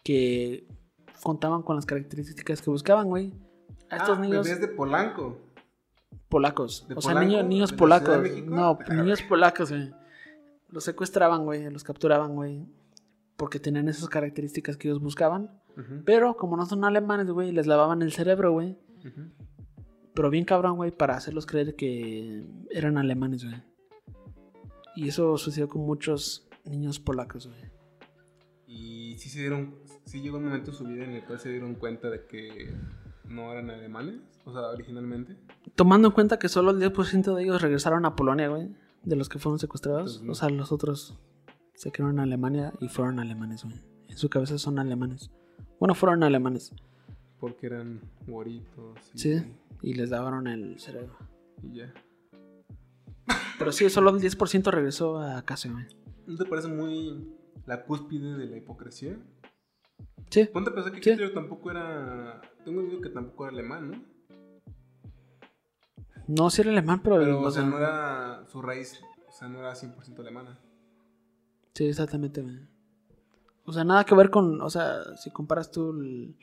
[0.03, 0.67] que
[1.23, 3.33] contaban con las características que buscaban, güey.
[3.89, 5.37] A estos Ah, niños bebés de Polanco.
[6.29, 6.85] polacos.
[6.87, 7.29] ¿De o sea, Polanco?
[7.29, 8.17] niños, niños ¿De la polacos.
[8.45, 9.91] No, niños polacos, güey.
[10.69, 11.69] Los secuestraban, güey.
[11.69, 12.65] Los capturaban, güey.
[13.35, 15.59] Porque tenían esas características que ellos buscaban.
[16.05, 18.77] Pero como no son alemanes, güey, les lavaban el cerebro, güey.
[20.13, 23.55] Pero bien cabrón, güey, para hacerlos creer que eran alemanes, güey.
[24.95, 27.71] Y eso sucedió con muchos niños polacos, güey.
[28.67, 29.75] Y sí se dieron,
[30.05, 32.73] sí llegó un momento en su vida en el cual se dieron cuenta de que
[33.25, 35.37] no eran alemanes, o sea, originalmente.
[35.75, 38.69] Tomando en cuenta que solo el 10% de ellos regresaron a Polonia, güey.
[39.03, 40.21] De los que fueron secuestrados.
[40.21, 40.31] Entonces, no.
[40.33, 41.17] O sea, los otros
[41.73, 43.75] se quedaron en Alemania y fueron alemanes, güey.
[44.07, 45.31] En su cabeza son alemanes.
[45.79, 46.73] Bueno, fueron alemanes.
[47.39, 48.99] Porque eran güeritos.
[49.15, 49.43] Y, Sí.
[49.81, 51.17] Y les lavaron el cerebro.
[51.63, 51.93] Y ya.
[53.57, 55.85] Pero sí, solo el 10% regresó a casa, güey.
[56.27, 57.33] ¿No te parece muy
[57.65, 59.17] la cúspide de la hipocresía?
[60.31, 60.45] Sí.
[60.45, 61.11] Ponte a pensar que Sí.
[61.11, 62.41] Hitler tampoco era.
[62.65, 64.03] Tengo entendido que tampoco era alemán, ¿no?
[66.27, 67.17] No, sí era alemán, pero...
[67.17, 68.45] Pero, o sea, no era.
[68.47, 70.57] Su raíz, o sea, no era 100% alemana.
[71.73, 72.43] Sí, exactamente.
[73.65, 74.61] O sea, nada que ver con...
[74.61, 76.35] O sea, si comparas tú el-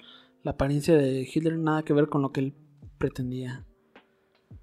[0.42, 2.54] la apariencia de Hitler, nada que ver con lo que él
[2.98, 3.64] pretendía.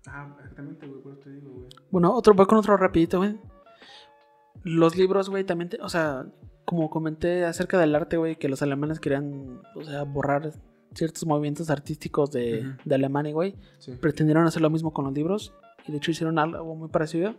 [0.08, 1.70] Ah, exactamente, güey, por eso te digo, güey.
[1.92, 3.40] Bueno, otro, voy con otro rapidito, güey.
[4.64, 6.26] Los libros, güey, también, te- o sea,
[6.66, 10.52] como comenté acerca del arte, güey, que los alemanes querían, o sea, borrar
[10.94, 12.78] ciertos movimientos artísticos de, Ujú.
[12.86, 13.56] de Alemania, güey.
[13.80, 13.92] Sí.
[13.94, 15.54] Pretendieron hacer lo mismo con los libros
[15.88, 17.36] y de hecho hicieron algo muy parecido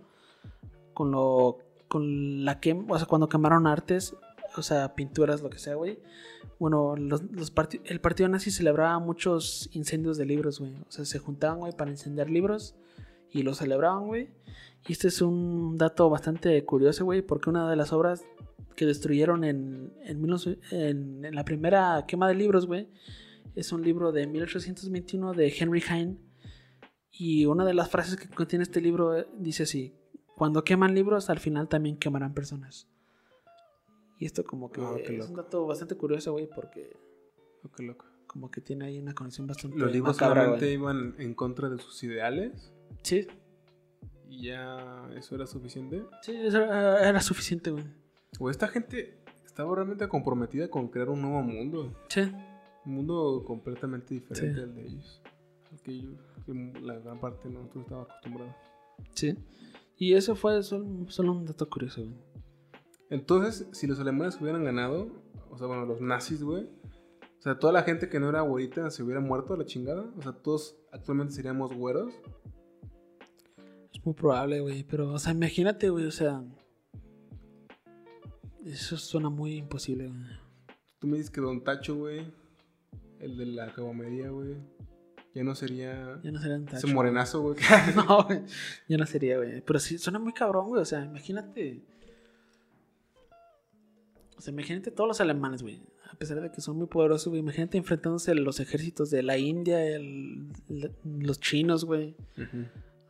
[0.95, 1.59] con lo,
[1.89, 4.15] con la que, o sea, cuando quemaron artes,
[4.57, 5.99] o sea, pinturas, lo que sea, güey.
[6.59, 7.53] Bueno, los, los
[7.85, 10.73] el partido nazi celebraba muchos incendios de libros, güey.
[10.89, 12.75] O sea, se juntaban, güey, para incendiar libros
[13.31, 14.31] y los celebraban, güey.
[14.89, 18.25] Y este es un dato bastante curioso, güey, porque una de las obras
[18.77, 22.89] que destruyeron en, en, 19 en- en la primera quema de libros, güey,
[23.55, 26.19] es un libro de 1821 de Henry Heine.
[27.11, 29.95] Y una de las frases que contiene este libro eh, dice así:
[30.37, 32.87] Cuando queman libros, al final también quemarán personas.
[34.19, 36.95] Y esto, como que qué es un dato bastante curioso, güey, porque
[37.65, 38.05] Oh, qué loco.
[38.27, 39.79] como que tiene ahí una conexión bastante.
[39.79, 40.19] Los libros
[40.59, 40.73] güey.
[40.75, 42.71] iban en contra de sus ideales
[43.03, 43.27] Sí,
[44.29, 46.05] y ya eso era suficiente.
[46.23, 47.85] sí, eso era, era suficiente, güey.
[48.39, 51.93] O esta gente estaba realmente comprometida con crear un nuevo mundo.
[52.09, 52.21] Sí,
[52.85, 54.63] Un mundo completamente diferente Sí.
[54.63, 55.23] al de ellos.
[55.73, 56.11] Al que, yo-
[56.45, 58.55] que la gran parte de nosotros estaba acostumbrado.
[59.15, 59.37] sí.
[59.99, 62.15] Y eso fue solo, solo un dato curioso, güey.
[63.09, 65.09] Entonces, si los alemanes hubieran ganado,
[65.51, 66.65] o sea, bueno, los nazis, güey.
[67.39, 70.05] O sea, toda la gente que no era güerita se hubiera muerto a la chingada.
[70.19, 72.13] O sea, todos actualmente seríamos güeros.
[73.95, 74.85] Es muy probable, güey.
[74.85, 76.43] Pero, o sea, imagínate, güey, o sea.
[78.67, 80.21] Eso suena muy imposible, güey.
[80.99, 82.27] Tú me dices que Don Tacho, güey,
[83.21, 84.57] el de la cabomería, güey,
[85.35, 86.89] ya no sería Ya no serían ese tacho.
[86.89, 87.57] morenazo, güey.
[87.95, 88.43] No, güey.
[88.89, 89.61] Ya no sería, güey.
[89.61, 90.83] Pero sí, suena muy cabrón, güey.
[90.83, 91.83] O sea, imagínate.
[94.37, 95.81] O sea, imagínate todos los alemanes, güey.
[96.11, 97.41] A pesar de que son muy poderosos, güey.
[97.41, 102.17] Imagínate enfrentándose a los ejércitos de la India, el- el- los chinos, güey.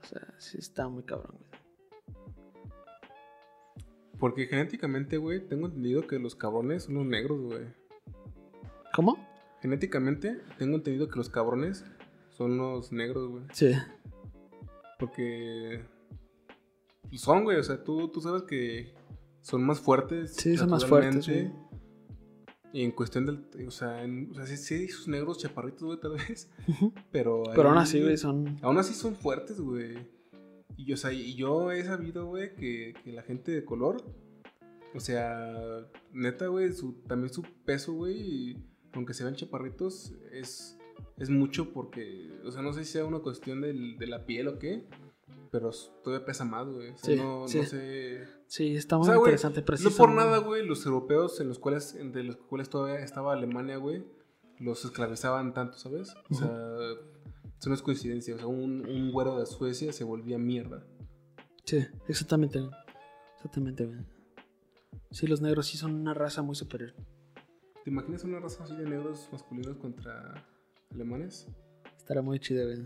[0.03, 1.56] O sea, sí está muy cabrón, güey.
[4.19, 7.67] Porque genéticamente, güey, tengo entendido que los cabrones son los negros, güey.
[8.95, 9.19] ¿Cómo?
[9.61, 11.85] Genéticamente, tengo entendido que los cabrones
[12.31, 13.45] son los negros, güey.
[13.53, 13.73] Sí.
[14.99, 15.83] Porque
[17.13, 18.95] son, güey, o sea, tú, tú sabes que
[19.41, 20.35] son más fuertes.
[20.35, 21.29] Sí, son más fuertes.
[22.73, 23.67] Y en cuestión del.
[23.67, 26.51] O sea, en, o sea sí, sí, sus negros chaparritos, güey, tal vez.
[27.11, 27.43] Pero.
[27.55, 28.59] Pero aún así, güey, son.
[28.63, 29.97] Aún así son fuertes, güey.
[30.77, 34.03] Y, o sea, y yo he sabido, güey, que, que la gente de color.
[34.95, 38.57] O sea, neta, güey, su, también su peso, güey,
[38.93, 40.79] aunque se vean chaparritos, es,
[41.19, 42.31] es mucho porque.
[42.45, 44.87] O sea, no sé si sea una cuestión del- de la piel o qué.
[45.51, 45.71] Pero
[46.03, 46.91] todavía pesa más, güey.
[46.91, 47.59] O sea, Sí, no, sí.
[47.59, 48.25] no sé.
[48.47, 49.65] Sí, está O muy sea, güey, interesante.
[49.83, 53.77] No por nada, güey, los europeos en los cuales, entre los cuales todavía estaba Alemania,
[53.77, 54.05] güey,
[54.59, 56.15] los esclavizaban tanto, ¿sabes?
[56.31, 56.49] O sea,
[57.59, 58.35] eso no es coincidencia.
[58.35, 60.85] O sea, un, un güero de Suecia se volvía mierda.
[61.65, 62.69] Sí, exactamente.
[63.37, 63.89] Exactamente.
[65.11, 66.95] Sí, los negros sí son una raza muy superior.
[67.85, 70.45] ¿Te imaginas una raza así de negros masculinos contra
[70.93, 71.47] alemanes?
[71.97, 72.83] Estará muy chido, güey.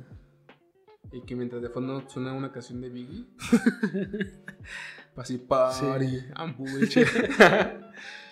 [1.13, 3.27] Y que mientras de fondo suena una canción de Biggie.
[5.17, 6.21] Así, party, Sí.
[6.37, 6.57] I'm.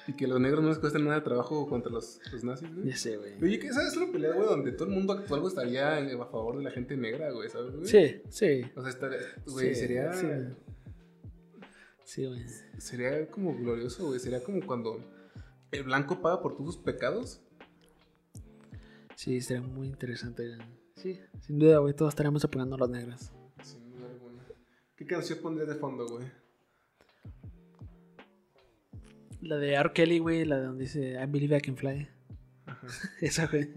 [0.08, 2.88] y que los negros no les cuesta nada de trabajo contra los, los nazis, güey.
[2.88, 3.34] Ya sé, güey.
[3.42, 6.56] Oye, ¿qué sabes una pelea, güey, donde todo el mundo actual güey, estaría a favor
[6.56, 7.86] de la gente negra, güey, ¿sabes, güey?
[7.86, 8.62] Sí, sí.
[8.74, 10.26] O sea, estaría, güey, Sí, sería, sí.
[12.04, 12.42] Sí, güey.
[12.78, 14.18] sería como glorioso, güey.
[14.18, 14.98] Sería como cuando
[15.72, 17.42] el blanco paga por todos sus pecados.
[19.14, 20.58] Sí, sería muy interesante, güey.
[20.96, 21.92] Sí, sin duda, güey.
[21.92, 23.30] Todos estaríamos apoyando a los negros.
[23.62, 24.42] Sin duda alguna.
[24.96, 26.24] ¿Qué canción pondrías de fondo, güey?
[29.40, 29.92] La de R.
[29.92, 30.44] Kelly, güey.
[30.44, 32.08] La de donde dice I believe I can fly.
[32.66, 32.86] Ajá.
[33.20, 33.70] Esa, güey.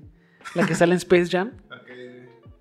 [0.56, 1.58] La que sale en Space Jam.
[1.68, 1.90] Ok.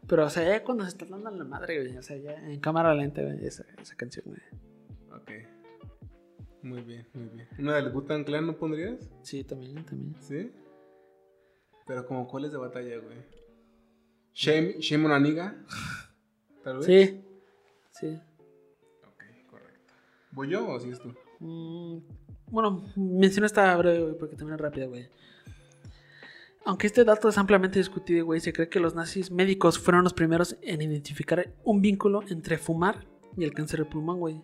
[0.06, 1.96] Pero, o sea, ya cuando se está dando la madre, güey.
[1.96, 3.44] O sea, ya en cámara lenta, güey.
[3.46, 4.40] Esa, esa canción, güey.
[5.12, 5.30] Ok.
[6.62, 7.48] Muy bien, muy bien.
[7.58, 8.98] ¿Una del Butan Clan no pondrías?
[9.22, 10.14] Sí, también, también.
[10.20, 10.52] ¿Sí?
[11.86, 13.16] Pero como cuáles de batalla, güey.
[14.34, 15.56] Shame, Shame on a nigga.
[16.62, 16.86] Tal vez.
[16.86, 17.24] Sí.
[17.92, 18.20] Sí.
[19.06, 19.94] Ok, correcto.
[20.32, 21.14] ¿Voy yo o sigues tú?
[21.38, 21.98] Mm,
[22.50, 25.08] bueno, menciono esta breve, güey, porque también es rápida, güey.
[26.64, 30.12] Aunque este dato es ampliamente discutido, güey, se cree que los nazis médicos fueron los
[30.12, 34.42] primeros en identificar un vínculo entre fumar y el cáncer de pulmón, güey.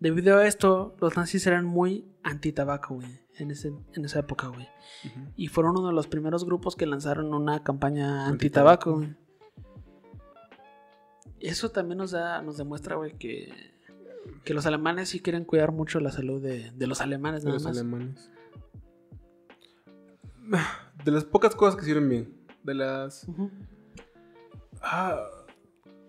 [0.00, 4.68] Debido a esto, los nazis eran muy anti-tabaco, güey, en, ese, en esa época, güey.
[5.36, 9.14] Y fueron uno de los primeros grupos que lanzaron una campaña anti-tabaco, güey.
[11.40, 13.73] Eso también nos, da, nos demuestra, güey, que,
[14.44, 17.54] que los alemanes sí quieren cuidar mucho la salud de, de los alemanes, De nada
[17.56, 17.76] los más.
[17.78, 18.30] alemanes.
[21.04, 22.46] De las pocas cosas que sirven bien.
[22.62, 23.26] De las.
[24.82, 25.18] Ah.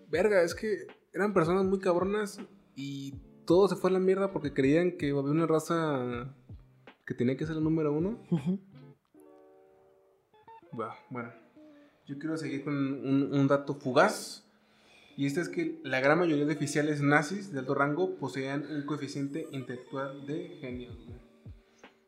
[0.09, 2.39] Verga, es que eran personas muy cabronas
[2.75, 3.13] y
[3.45, 6.33] todo se fue a la mierda porque creían que había una raza
[7.05, 8.19] que tenía que ser la número uno.
[10.71, 11.31] Bah, bueno,
[12.05, 14.44] yo quiero seguir con un, un dato fugaz.
[15.17, 18.85] Y este es que la gran mayoría de oficiales nazis de alto rango poseían un
[18.85, 20.95] coeficiente intelectual de genios.
[21.05, 21.17] güey.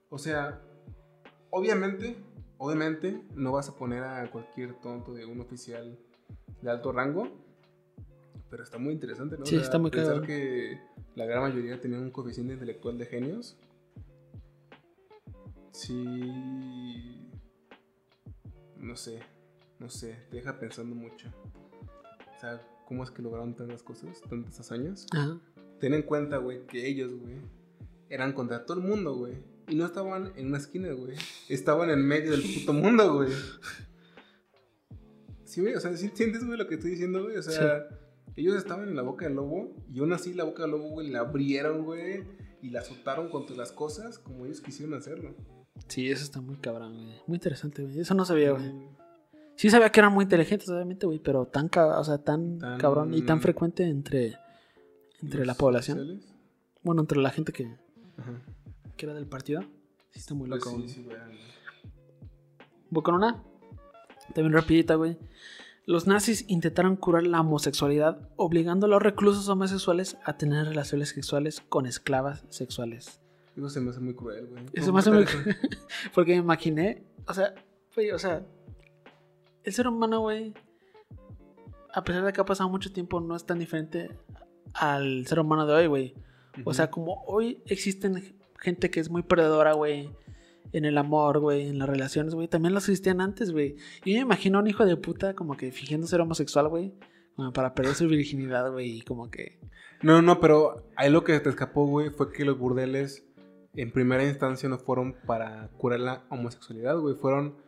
[0.10, 0.62] O sea,
[1.50, 2.18] obviamente,
[2.58, 5.98] obviamente no vas a poner a cualquier tonto de un oficial
[6.62, 7.30] de alto rango.
[8.50, 9.46] Pero está muy interesante, ¿no?
[9.46, 10.80] Sí, está muy pensar que
[11.16, 13.58] la gran mayoría tenían un coeficiente intelectual de genios.
[15.72, 17.30] Sí.
[18.78, 19.20] No sé,
[19.80, 21.28] no sé, te deja pensando mucho.
[22.36, 25.06] O sea, ¿cómo es que lograron tantas cosas, tantas hazañas?
[25.12, 25.40] Ajá.
[25.80, 27.36] Ten en cuenta, güey, que ellos, güey,
[28.10, 29.34] eran contra todo el mundo, güey.
[29.68, 31.16] Y no estaban en una esquina, güey.
[31.50, 33.30] Estaban en medio del puto mundo, güey.
[35.44, 37.38] Sí, güey, o sea, ¿sí entiendes, güey, lo que estoy diciendo, güey?
[37.38, 37.88] O sea,
[38.36, 41.10] ellos estaban en la boca del lobo y aún así la boca del lobo, güey,
[41.10, 42.26] la abrieron, güey.
[42.62, 45.34] Y la azotaron contra las cosas como ellos quisieron hacerlo.
[45.88, 47.16] Sí, eso está muy cabrón, güey.
[47.28, 47.98] Muy interesante, güey.
[47.98, 48.74] Eso no sabía, güey.
[49.58, 53.14] Sí sabía que eran muy inteligentes, obviamente, güey, pero tan, o sea, tan, Tan- cabrón
[53.14, 54.38] y tan frecuente entre,
[55.22, 55.98] entre la ¿Los población.
[56.00, 56.34] oficiales?
[56.84, 57.66] Bueno, entre la gente que,
[58.18, 58.40] Ajá.
[58.96, 59.62] que era del partido.
[60.12, 60.90] Sí está muy Pues loco, sí, güey.
[60.90, 61.18] sí, güey.
[62.90, 63.44] Voy con una.
[64.34, 65.18] También rapidita, güey.
[65.86, 71.62] Los nazis intentaron curar la homosexualidad obligando a los reclusos homosexuales a tener relaciones sexuales
[71.70, 73.22] con esclavas sexuales.
[73.56, 74.64] Eso se me hace muy cruel, güey.
[74.74, 75.38] Eso ¿Cómo me hace muy eso?
[76.14, 77.56] Porque me imaginé, o sea,
[77.96, 78.46] güey, o sea,
[79.68, 80.54] el ser humano, güey,
[81.94, 84.10] a pesar de que ha pasado mucho tiempo, no es tan diferente
[84.74, 86.16] al ser humano de hoy, güey.
[86.64, 90.10] O sea, como hoy existen gente que es muy perdedora, güey,
[90.72, 93.76] en el amor, güey, en las relaciones, güey, también los existían antes, güey.
[94.06, 96.94] Y yo me imagino a un hijo de puta como que fingiendo ser homosexual, güey,
[97.54, 99.60] para perder su virginidad, güey, y como que...
[100.02, 103.26] No, no, pero ahí lo que te escapó, güey, fue que los burdeles
[103.74, 107.16] en primera instancia no fueron para curar la homosexualidad, güey.
[107.16, 107.67] Fueron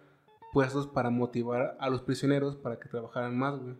[0.53, 3.75] puestos para motivar a los prisioneros para que trabajaran más, güey.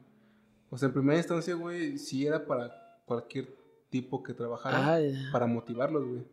[0.69, 2.71] O sea, en primera instancia, güey, sí era para
[3.05, 3.55] cualquier
[3.89, 6.23] tipo que trabajara, Ay, para motivarlos, güey.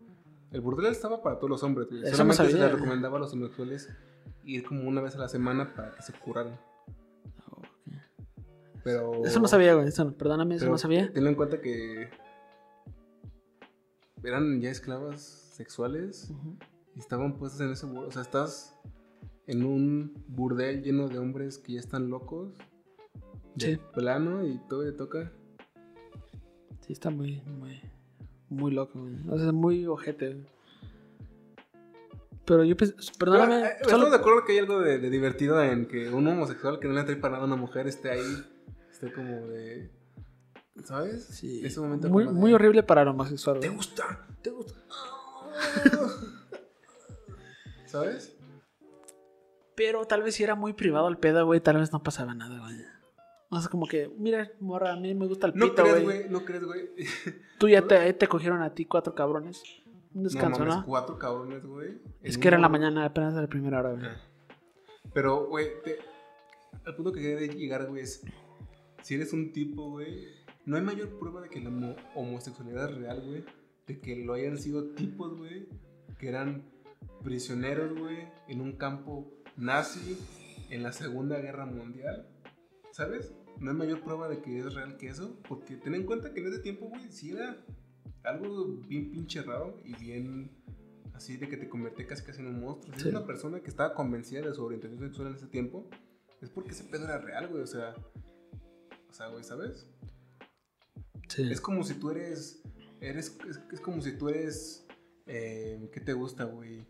[0.53, 2.03] El burdel estaba para todos los hombres, güey.
[2.03, 2.73] Eso no Solamente se le güey.
[2.81, 3.89] recomendaba a los homosexuales
[4.45, 6.59] ir como una vez a la semana para que se curaran.
[8.85, 9.25] Pero.
[9.25, 9.89] Eso no sabía, güey.
[9.89, 11.13] Eso, no- perdóname, eso no sabía.
[11.13, 12.09] Ten en cuenta que.
[14.23, 15.21] Eran ya esclavas
[15.55, 16.57] sexuales Ujú.
[16.95, 18.09] y estaban puestas en ese burdel.
[18.09, 18.77] O sea, estás
[19.47, 22.53] en un burdel lleno de hombres que ya están locos.
[23.55, 23.81] De Sí.
[23.95, 25.33] plano y todo le toca.
[26.81, 27.81] Sí, está muy, muy,
[28.51, 29.15] muy loco, güey.
[29.31, 30.47] O sea, muy ojete, güey.
[32.45, 35.11] Pero yo pensé, perdóname, Pero, eh, solo- Estamos de acuerdo que hay algo de, de
[35.11, 38.11] divertido en que un homosexual que no le trae para nada a una mujer esté
[38.11, 38.45] ahí,
[38.91, 39.91] esté como de.
[40.85, 41.25] ¿Sabes?
[41.25, 41.65] Sí.
[41.65, 43.77] Ese momento muy, de, muy horrible para el homosexual, ¿Te güey.
[43.79, 44.27] gusta?
[44.43, 44.75] ¿Te gusta?
[47.87, 48.36] ¿Sabes?
[49.77, 52.59] Pero tal vez si era muy privado el pedo, güey, tal vez no pasaba nada,
[52.61, 52.77] güey.
[53.51, 56.19] O sea, como que, mira, morra, a mí me gusta el No pito, crees, güey.
[56.21, 56.31] güey.
[56.31, 56.91] No crees, güey.
[57.59, 59.63] Tú ya te, te cogieron a ti cuatro cabrones.
[60.15, 60.71] Un No descanso, ¿no?
[60.71, 61.99] mames, cuatro cabrones, güey.
[62.23, 64.05] Es que era en la mañana, apenas a la primera hora, güey.
[64.07, 64.17] Ah.
[65.13, 65.99] Pero, güey, te-
[66.85, 68.23] al punto que quería llegar, güey, es.
[69.03, 70.27] Si eres un tipo, güey.
[70.65, 73.45] No hay mayor prueba de que la homo- homosexualidad es real, güey.
[73.87, 75.69] De que lo hayan sido tipos, güey.
[76.19, 76.65] Que eran
[77.23, 78.27] prisioneros, güey.
[78.49, 80.19] En un campo nazi.
[80.69, 82.27] En la Segunda Guerra Mundial.
[82.93, 83.33] ¿Sabes?
[83.61, 85.39] No hay mayor prueba de que es real que eso.
[85.49, 87.57] Porque ten en cuenta que en ese tiempo, güey, sí era
[88.25, 90.51] algo bien pinche raro y bien
[91.15, 92.95] así de que te convertía casi casi en un monstruo.
[92.97, 93.09] Si Sí.
[93.11, 95.89] una persona que estaba convencida de su orientación sexual en ese tiempo,
[96.43, 97.63] es porque ese pedo era real, güey.
[97.63, 97.95] O sea,
[99.09, 99.89] o sea, güey, ¿sabes?
[101.29, 101.51] Sí.
[101.51, 102.63] Es como si tú eres,
[103.01, 104.87] eres, es, es como si tú eres,
[105.27, 106.85] eh, ¿qué te gusta, güey?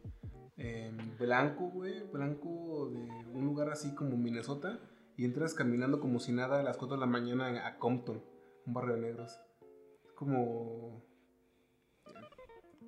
[0.59, 4.80] Eh, blanco, güey, blanco de un lugar así como Minnesota
[5.16, 8.22] y entras caminando como si nada a las 4 de la mañana a Compton,
[8.66, 9.38] un barrio de negros.
[10.14, 11.02] Como...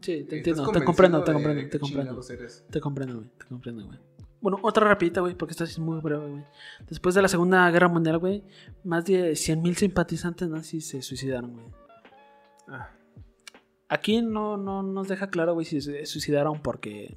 [0.00, 2.20] Sí, te entiendo, te comprendo, te comprendo, te comprendo.
[2.70, 3.98] Te comprendo, güey, te comprendo, güey.
[4.40, 6.44] Bueno, otra rapidita, güey, porque esta es muy breve, güey.
[6.88, 8.44] Después de la Segunda Guerra Mundial, güey,
[8.84, 11.66] más de 100.000 simpatizantes nazis se suicidaron, güey.
[12.68, 12.90] Ah,
[13.88, 17.16] Aquí no, no nos deja claro, güey, si se suicidaron porque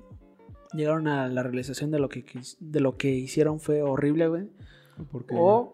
[0.73, 2.25] llegaron a la realización de lo que,
[2.59, 4.49] de lo que hicieron fue horrible, güey.
[5.11, 5.73] porque O,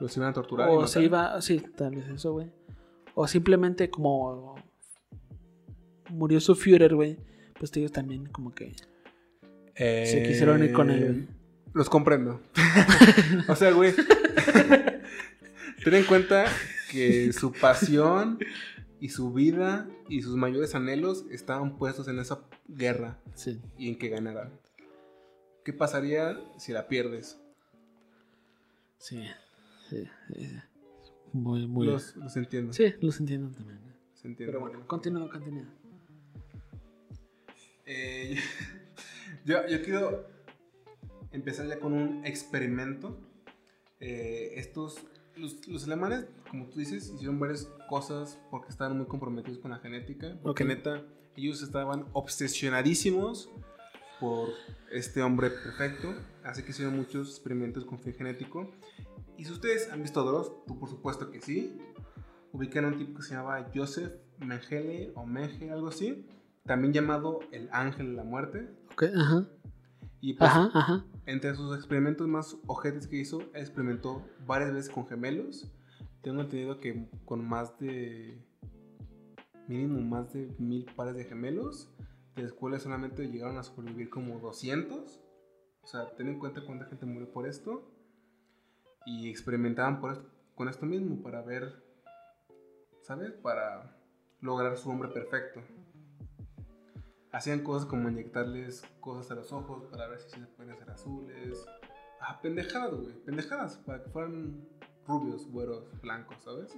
[0.00, 0.70] los iban a torturar.
[0.70, 2.50] y o se iba, sí, tal vez eso, güey.
[3.14, 4.56] O simplemente como
[6.10, 7.18] murió su Führer, güey,
[7.58, 8.72] pues ellos también como que
[9.76, 11.44] se quisieron ir con él, güey.
[11.72, 12.40] Los comprendo.
[13.48, 13.92] o sea, güey.
[15.84, 16.46] Ten en cuenta
[16.90, 18.38] que su pasión
[19.04, 23.60] y su vida y sus mayores anhelos estaban puestos en esa guerra Sí.
[23.76, 24.58] y en que ganaran.
[25.62, 27.38] ¿Qué pasaría si la pierdes?
[28.96, 29.22] Sí,
[29.90, 30.56] sí, sí.
[31.34, 31.86] Muy, muy.
[31.86, 32.72] Los, los entiendo.
[32.72, 33.78] Sí, los entiendo también.
[34.14, 34.50] Se entiende.
[34.54, 35.66] Pero bueno, continúa, continúa.
[37.84, 38.38] Eh,
[39.44, 40.26] yo, yo quiero
[41.30, 43.20] empezar ya con un experimento.
[44.00, 44.96] Eh, estos,
[45.36, 49.78] los, los alemanes, como tú dices, hicieron varias cosas porque estaban muy comprometidos con la
[49.78, 50.36] genética.
[50.42, 50.68] Porque Ok.
[50.68, 51.02] neta,
[51.36, 53.50] ellos estaban obsesionadísimos
[54.20, 54.48] por
[54.92, 56.14] este hombre perfecto.
[56.44, 58.70] Así que hicieron muchos experimentos con fin genético.
[59.36, 61.78] Y si ustedes han visto Dross, tú por supuesto que sí.
[62.52, 66.24] Ubican a un tipo que se llamaba Joseph Mengele o Menge, algo así.
[66.64, 68.70] También llamado el ángel de la muerte.
[68.92, 69.48] Ok, ajá.
[70.20, 71.04] Y pues, Ajá, ajá.
[71.26, 75.70] Entre sus experimentos más ojetes que hizo, experimentó varias veces con gemelos.
[76.22, 78.42] Tengo entendido que con más de.
[79.68, 81.90] mínimo más de mil pares de gemelos,
[82.36, 85.22] de los cuales solamente llegaron a sobrevivir como 200.
[85.82, 87.90] O sea, ten en cuenta cuánta gente murió por esto.
[89.06, 90.00] Y experimentaban
[90.54, 91.82] con esto mismo para ver,
[93.02, 93.32] ¿sabes?
[93.32, 93.98] Para
[94.40, 95.60] lograr su hombre perfecto.
[97.34, 101.66] Hacían cosas como inyectarles cosas a los ojos para ver si se pueden hacer azules.
[102.20, 103.12] Ah, pendejadas, güey.
[103.24, 103.78] Pendejadas.
[103.78, 104.68] Para que fueran
[105.04, 106.72] rubios, güeros, blancos, ¿sabes?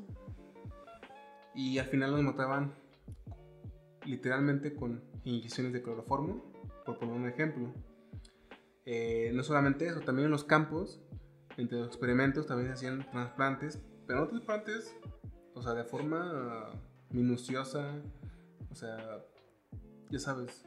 [1.54, 2.72] Y al final los mataban
[4.06, 6.42] literalmente con inyecciones de cloroformo,
[6.86, 7.74] por poner un ejemplo.
[8.86, 11.02] Eh, no solamente eso, también en los campos,
[11.58, 14.96] entre los experimentos, también se hacían trasplantes, pero no trasplantes,
[15.52, 16.70] o sea, de forma
[17.10, 18.00] minuciosa,
[18.70, 19.22] o sea,
[20.10, 20.64] ya sabes,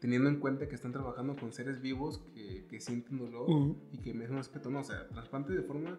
[0.00, 3.76] teniendo en cuenta que están trabajando con seres vivos que, que sienten dolor Ujú.
[3.92, 5.98] y que merecen respeto, no, o sea, trasplantes de forma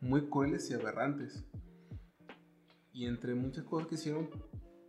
[0.00, 1.44] muy crueles y aberrantes.
[2.92, 4.28] Y entre muchas cosas que hicieron,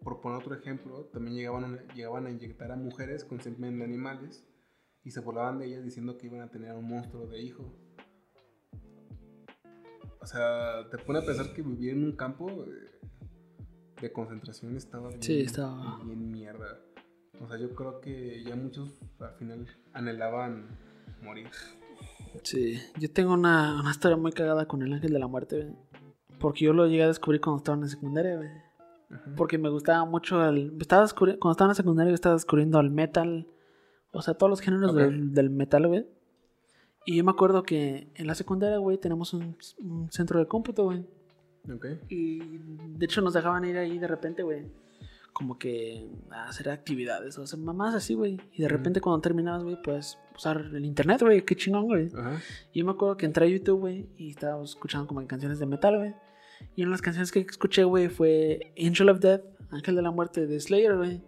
[0.03, 3.85] por poner otro ejemplo, también llegaban a, llegaban a inyectar a mujeres con semen de
[3.85, 4.45] animales
[5.03, 7.73] y se burlaban de ellas diciendo que iban a tener un monstruo de hijo.
[10.19, 12.90] O sea, te pone a pensar que vivir en un campo eh,
[14.01, 16.79] de concentración estaba bien, Sí, estaba- bien mierda.
[17.39, 18.89] O sea, yo creo que ya muchos
[19.19, 20.67] al final anhelaban
[21.23, 21.47] morir.
[22.43, 25.75] Sí, yo tengo una, una historia muy cagada con el ángel de la muerte, güey.
[26.39, 28.39] Porque yo lo llegué a descubrir cuando estaba en la secundaria.
[29.09, 29.33] Ajá.
[29.35, 30.75] Porque me gustaba mucho el...
[30.79, 33.47] Estaba descubri- Cuando estaba en la secundaria yo estaba descubriendo el metal.
[34.11, 34.97] O sea, todos los géneros Ok.
[34.97, 36.07] del, del metal, güey.
[37.05, 40.83] Y yo me acuerdo que en la secundaria, güey, tenemos un, un centro de cómputo,
[40.85, 41.05] güey.
[41.73, 41.85] Ok.
[42.09, 44.63] Y de hecho nos dejaban ir ahí de repente, güey.
[45.33, 48.37] Como que a hacer actividades, o sea, mamás así, güey.
[48.53, 51.43] Y de repente cuando terminabas, güey, puedes usar el internet, güey.
[51.45, 52.09] Qué chingón, güey.
[52.13, 52.41] Ajá.
[52.73, 55.65] Y yo me acuerdo que entré a YouTube, güey, y estaba escuchando como canciones de
[55.65, 56.13] metal, güey.
[56.75, 59.41] Y una de las canciones que escuché, güey, fue Angel of Death,
[59.71, 61.21] Ángel de la Muerte de Slayer, güey.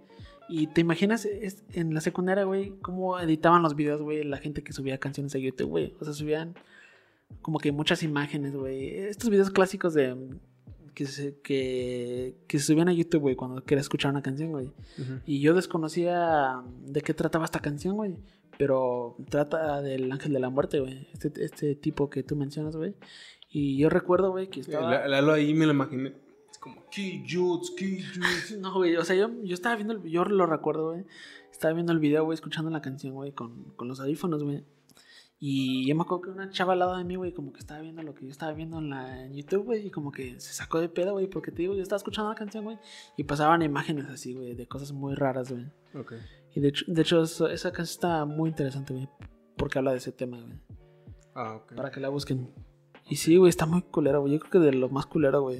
[0.49, 4.63] Y te imaginas es- en la secundaria, güey, cómo editaban los videos, güey, la gente
[4.63, 5.95] que subía canciones a YouTube, güey.
[6.01, 6.53] O sea, subían
[7.41, 8.89] como que muchas imágenes, güey.
[8.97, 10.15] Estos videos clásicos de
[10.93, 14.69] que se, que, que se subían a YouTube, güey, cuando querías escuchar una canción, güey.
[15.25, 18.15] Y yo desconocía de qué trataba esta canción, güey.
[18.57, 21.07] Pero trata del ángel de la muerte, güey.
[21.13, 22.93] Este, este tipo que tú mencionas, güey.
[23.49, 24.89] Y yo recuerdo, güey, que estaba...
[24.89, 26.13] La- Lalo ahí me lo imaginé.
[26.51, 28.57] Es como, Jutz, kill Jutz.
[28.59, 31.03] No, güey, o sea, yo, yo estaba viendo, el, yo lo recuerdo, güey.
[31.51, 34.63] Estaba viendo el video, güey, escuchando la canción, güey, con, con los audífonos, güey.
[35.45, 37.81] Y yo me acuerdo que una chava al lado de mí, güey, como que estaba
[37.81, 40.53] viendo lo que yo estaba viendo en, la, en YouTube, güey, y como que se
[40.53, 42.77] sacó de pedo, güey, porque te digo, yo estaba escuchando la canción, güey,
[43.17, 45.65] y pasaban imágenes así, güey, de cosas muy raras, güey.
[45.99, 46.13] Ok.
[46.55, 49.09] Y de hecho, de hecho eso- esa canción está muy interesante, güey,
[49.57, 50.57] porque habla de ese tema, güey,
[51.35, 51.75] Ah, ok.
[51.75, 52.49] para que la busquen.
[53.09, 55.57] Y sí, güey, está muy culero, güey, yo creo que de lo más culero, güey,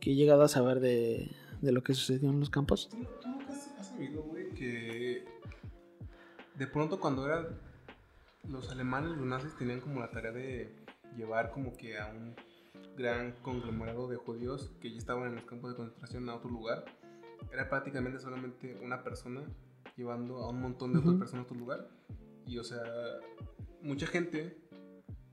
[0.00, 1.30] que he llegado a saber de,
[1.60, 2.88] de lo que sucedió en los campos.
[2.90, 5.26] ¿Tú, tú nunca has sabido, güey, que
[6.56, 7.68] de pronto cuando eran
[8.48, 10.74] los alemanes, los nazis tenían como la tarea de
[11.16, 12.34] llevar como que a un
[12.96, 16.84] gran conglomerado de judíos que ya estaban en los campos de concentración a otro lugar.
[17.52, 19.42] Era prácticamente solamente una persona
[19.96, 21.88] llevando a un montón de otras personas a otro lugar.
[22.46, 22.82] Y o sea,
[23.82, 24.56] mucha gente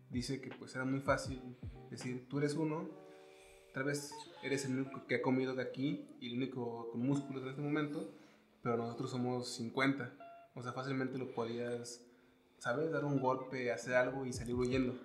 [0.10, 1.42] dice que pues era muy fácil
[1.90, 2.90] decir, tú eres uno,
[3.74, 7.44] tal vez eres el único que ha comido de aquí y el único con músculos
[7.44, 8.14] en este momento,
[8.62, 10.14] pero nosotros somos 50.
[10.56, 12.04] O sea, fácilmente lo podías,
[12.58, 12.92] ¿sabes?
[12.92, 14.96] Dar un golpe, hacer algo y salir huyendo.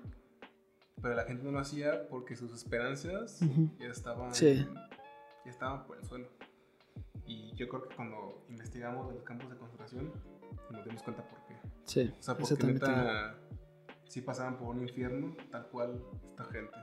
[1.00, 3.40] Pero la gente no lo hacía porque sus esperanzas
[3.78, 4.66] ya estaban, Sí.
[5.44, 6.28] ya estaban por el suelo.
[7.26, 10.12] Y yo creo que cuando investigamos de los campos de concentración,
[10.70, 11.56] nos dimos cuenta por qué.
[11.84, 13.36] Sí, O sea, porque neta,
[14.06, 16.76] sí pasaban por un infierno, tal cual esta gente.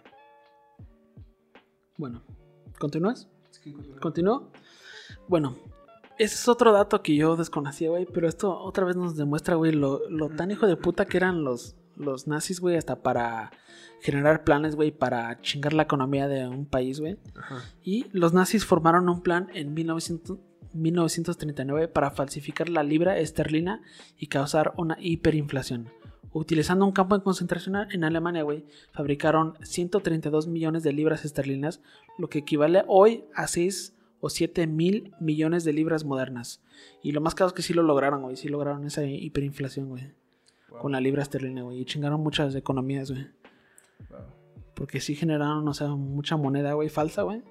[1.98, 2.24] Bueno,
[2.80, 3.30] ¿continúas?
[4.02, 4.52] ¿Continúo?
[5.28, 5.56] Bueno,
[6.20, 9.72] ese es otro dato que yo desconocía, güey, pero esto otra vez nos demuestra, güey,
[9.72, 13.52] lo, lo tan hijo de puta que eran los, los nazis, güey, hasta para
[14.02, 17.18] generar planes, güey, para chingar la economía de un país, güey.
[17.82, 20.38] Y los nazis formaron un plan en 1900
[20.72, 23.82] 1939 para falsificar la libra esterlina
[24.18, 25.90] y causar una hiperinflación.
[26.32, 31.82] Utilizando un campo de concentración en Alemania, güey, fabricaron 132 millones de libras esterlinas,
[32.20, 36.62] lo que equivale hoy a 6 o 7 mil millones de libras modernas.
[37.04, 40.14] Y lo más caro es que sí lo lograron, güey, sí lograron esa hiperinflación, güey,
[40.70, 40.80] Wow.
[40.82, 43.28] con la libra esterlina, güey, y chingaron muchas economías, güey.
[44.10, 44.20] Wow.
[44.76, 47.42] Porque sí generaron, o sea, mucha moneda, güey, falsa, güey.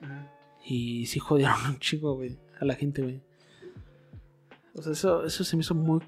[0.00, 0.30] Ajá.
[0.64, 3.20] Y sí jodieron un chico, güey, a la gente, güey.
[4.74, 6.00] O sea, eso, eso se me hizo muy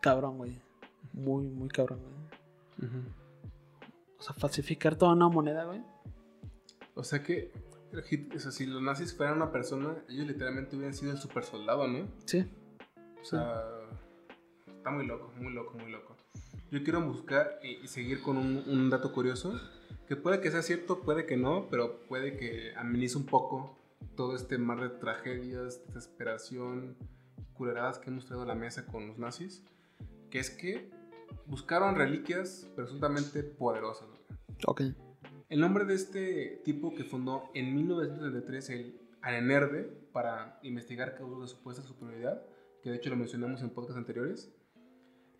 [0.00, 0.58] cabrón, güey.
[1.12, 2.90] Muy, muy cabrón, güey.
[4.18, 5.80] O sea, falsificar toda una moneda, güey.
[6.94, 7.52] O sea que,
[8.08, 11.44] Hit- o sea, si los nazis fueran una persona, ellos literalmente hubieran sido el super
[11.44, 12.06] soldado, ¿no?
[12.24, 12.48] Sí.
[13.20, 13.62] O sea,
[14.66, 16.16] está muy loco, muy loco, muy loco.
[16.70, 19.58] Yo quiero buscar y, y seguir con un, un dato curioso,
[20.06, 23.76] que puede que sea cierto, puede que no, pero puede que amenice un poco
[24.16, 26.96] todo este mar de tragedias, desesperación,
[27.54, 29.64] culeradas que hemos traído a la mesa con los nazis,
[30.30, 30.90] que es que
[31.46, 34.08] buscaron reliquias presuntamente poderosas.
[34.08, 34.58] güey.
[34.66, 34.82] Ok.
[35.50, 39.82] El nombre de este tipo que fundó en 1933 el ANERDE
[40.12, 42.40] para investigar causas de supuesta superioridad,
[42.82, 44.50] que de hecho lo mencionamos en podcasts anteriores,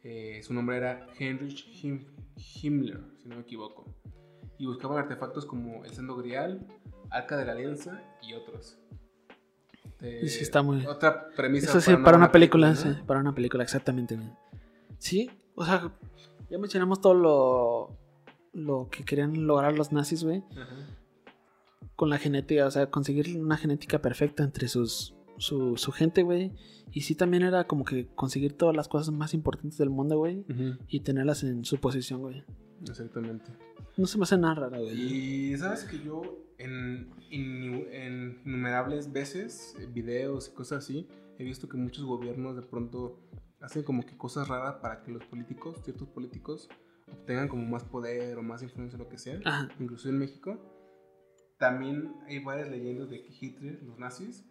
[0.02, 2.06] eh, su nombre era Heinrich Him-
[2.36, 3.84] Himmler, si no me equivoco,
[4.58, 6.66] y buscaban artefactos como el Sendo Grial,
[7.10, 8.78] Arca de la Alianza y otros.
[10.00, 11.66] Eh, Y sí está muy- Otra premisa.
[11.70, 12.76] Eso sí, para una película, ¿no?
[12.76, 14.18] sí, para una película, exactamente.
[14.98, 15.92] Sí, o sea,
[16.50, 17.98] ya mencionamos todo lo,
[18.52, 20.42] lo que querían lograr los nazis, güey.
[21.96, 26.52] Con la genética, o sea, conseguir una genética perfecta entre sus, su, su gente, güey.
[26.92, 30.44] Y sí también era como que conseguir todas las cosas más importantes del mundo, güey.
[30.88, 32.44] Y tenerlas en su posición, güey.
[32.82, 33.52] Exactamente.
[33.96, 35.52] No se me hace nada raro, güey.
[35.52, 36.22] Y sabes que yo
[36.58, 41.06] en, en innumerables veces, videos y cosas así,
[41.38, 43.18] he visto que muchos gobiernos de pronto
[43.60, 46.68] hacen como que cosas raras para que los políticos, ciertos políticos,
[47.12, 49.38] obtengan como más poder o más influencia lo que sea.
[49.44, 49.68] Ajá.
[49.78, 50.58] Incluso en México.
[51.58, 54.46] También hay varias leyendas de que Hitler, los nazis,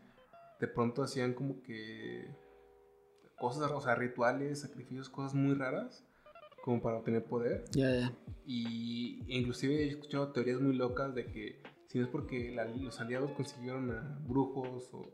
[0.60, 2.36] de pronto hacían como que
[3.40, 6.06] cosas, o sea, rituales, sacrificios, cosas muy raras,
[6.64, 7.64] como para obtener poder.
[7.72, 8.14] Ya, ya.
[8.46, 13.00] Y inclusive he escuchado teorías muy locas de que si no es porque la- los
[13.00, 15.12] aliados consiguieron a brujos o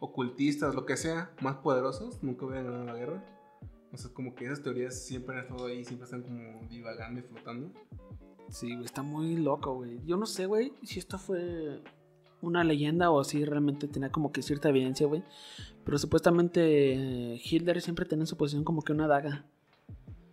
[0.00, 3.33] ocultistas, lo que sea, más poderosos, nunca hubieran ganado la guerra.
[3.94, 7.22] O sea, como que esas teorías siempre han estado ahí, siempre están como divagando y
[7.22, 7.70] flotando.
[8.48, 10.00] Sí, güey, está muy loco, güey.
[10.04, 11.80] Yo no sé, güey, si esto fue
[12.42, 15.22] una leyenda o si realmente tenía como que cierta evidencia, güey.
[15.84, 16.92] Pero supuestamente
[17.34, 19.46] eh, Hitler siempre tenía en su posición como que una daga.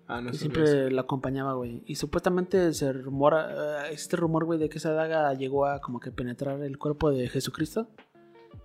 [0.07, 1.83] Ah, no que siempre la acompañaba, güey.
[1.85, 5.99] Y supuestamente se rumora, eh, este rumor, güey, de que esa daga llegó a como
[5.99, 7.87] que penetrar el cuerpo de Jesucristo.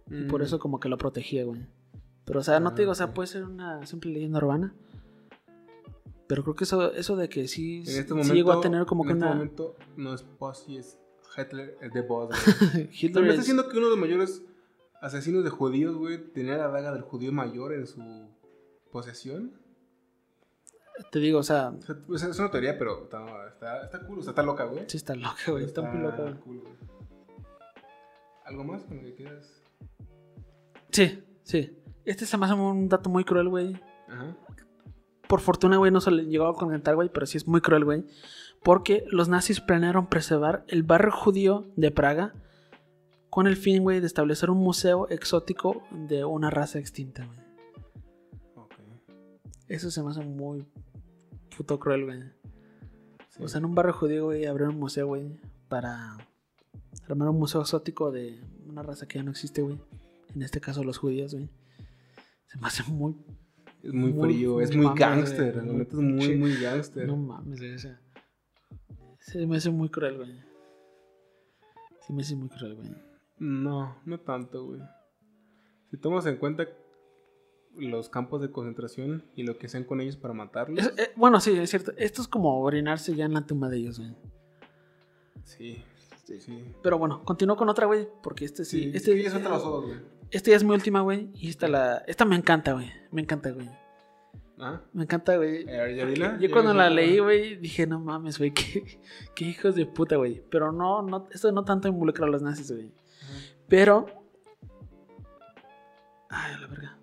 [0.08, 0.16] eso.
[0.16, 1.60] Y por Mm, eso como que lo protegía, güey.
[2.26, 3.14] Pero, o sea, no Ah, te digo, o sea, ok.
[3.14, 4.74] puede ser una simple leyenda urbana.
[6.26, 9.04] Pero creo que eso, eso de que sí, En este sí llegó a tener como
[9.04, 9.34] en que este una...
[9.34, 10.98] momento no es Pussy, es
[11.38, 12.34] Hitler, es The Boss,
[12.74, 12.88] güey.
[13.00, 14.42] Hitler es- está diciendo que uno de los mayores
[15.00, 18.02] asesinos de judíos, güey, tenía la daga del judío mayor en su
[18.90, 19.52] posesión.
[21.12, 24.18] Te digo, o sea, O sea, pues, es una teoría, pero está, está, está cool,
[24.18, 24.84] o sea, está loca, güey.
[24.88, 25.64] sí está loca, güey.
[25.64, 26.34] Está muy loca, güey.
[26.40, 26.74] cool, güey.
[28.46, 29.62] ¿Algo más con lo que quieras?
[30.90, 31.76] Sí, sí.
[32.06, 33.74] Este se me hace un dato muy cruel, güey.
[34.08, 34.36] Ajá.
[35.28, 37.84] Por fortuna, güey, no se le llegó a comentar, güey, pero sí es muy cruel,
[37.84, 38.06] güey.
[38.62, 42.32] Porque los nazis planearon preservar el barrio judío de Praga
[43.28, 47.38] con el fin, güey, de establecer un museo exótico de una raza extinta, güey.
[48.54, 48.74] Ok.
[49.68, 50.64] Eso se me hace muy
[51.56, 52.22] puto cruel, güey.
[53.30, 53.42] Sí.
[53.42, 56.16] O sea, en un barrio judío, güey, abrir un museo, güey, para
[57.08, 59.78] armar un museo exótico de una raza que ya no existe, güey.
[60.34, 61.50] En este caso, los judíos, güey.
[62.46, 63.14] Se me hace muy.
[63.82, 64.98] es muy, muy- frío, es muy güey,
[65.66, 67.06] La muy neta es muy, muy gangster.
[67.06, 68.00] No mames, sea,
[69.20, 70.40] se me hace muy cruel, güey.
[72.06, 72.90] Sí, me hace muy cruel, güey.
[73.38, 74.80] No, no tanto, güey.
[75.90, 76.66] Si tomas en cuenta
[77.76, 80.78] los campos de concentración y lo que hacen con ellos para matarlos.
[80.78, 81.92] Es- eh, bueno, sí, es cierto.
[81.96, 84.14] Esto es como orinarse ya en la tumba de ellos, güey.
[85.44, 86.64] Sí, sí.
[86.82, 88.08] Pero bueno, continúo con otra, güey.
[88.22, 88.84] Porque este sí.
[88.84, 89.98] Sí, este, ya suelta los ojos, güey.
[90.30, 91.30] Este ya es mi última, güey.
[91.34, 91.98] Y esta la.
[92.06, 92.90] Esta me encanta, güey.
[93.10, 93.68] Me encanta, güey.
[94.58, 94.80] ¿Ah?
[94.92, 95.64] Me encanta, güey.
[95.68, 95.96] Eh.
[95.96, 99.00] Yo ¿Ya cuando la leí, güey, dije, no mames, güey, qué,
[99.34, 100.42] qué hijos de puta, güey.
[100.50, 102.90] Pero no, no, esto no tanto involucra a los nazis, güey.
[103.68, 104.06] Pero.
[106.30, 106.98] Ay, a la verga.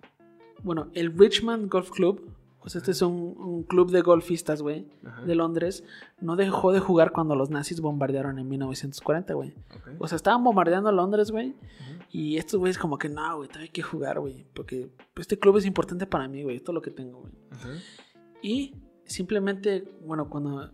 [0.63, 2.33] Bueno, el Richmond Golf Club,
[2.66, 4.88] o sea, este es un, un club de golfistas, güey,
[5.26, 5.84] de Londres,
[6.22, 9.53] no dejó de jugar cuando los nazis bombardearon en 1940, güey.
[9.99, 11.55] O sea, estaban bombardeando Londres, güey,
[12.09, 15.38] y estos güeyes como que, no, güey, todavía hay que jugar, güey, porque pues, este
[15.38, 17.34] club es importante para mí, güey, esto es lo que tengo, güey.
[18.41, 20.72] Y simplemente, bueno, cuando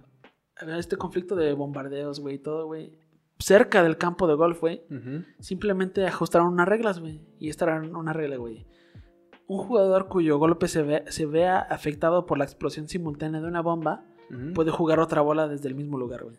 [0.58, 2.92] había este conflicto de bombardeos, güey, y todo, güey,
[3.40, 4.84] cerca del campo de golf, güey,
[5.40, 7.22] simplemente ajustaron unas reglas, güey.
[7.40, 8.68] Y esta era una regla, güey.
[9.50, 13.62] Un jugador cuyo golpe se, ve- se vea afectado por la explosión simultánea de una
[13.62, 14.06] bomba
[14.54, 16.38] puede jugar otra bola desde el mismo lugar, güey.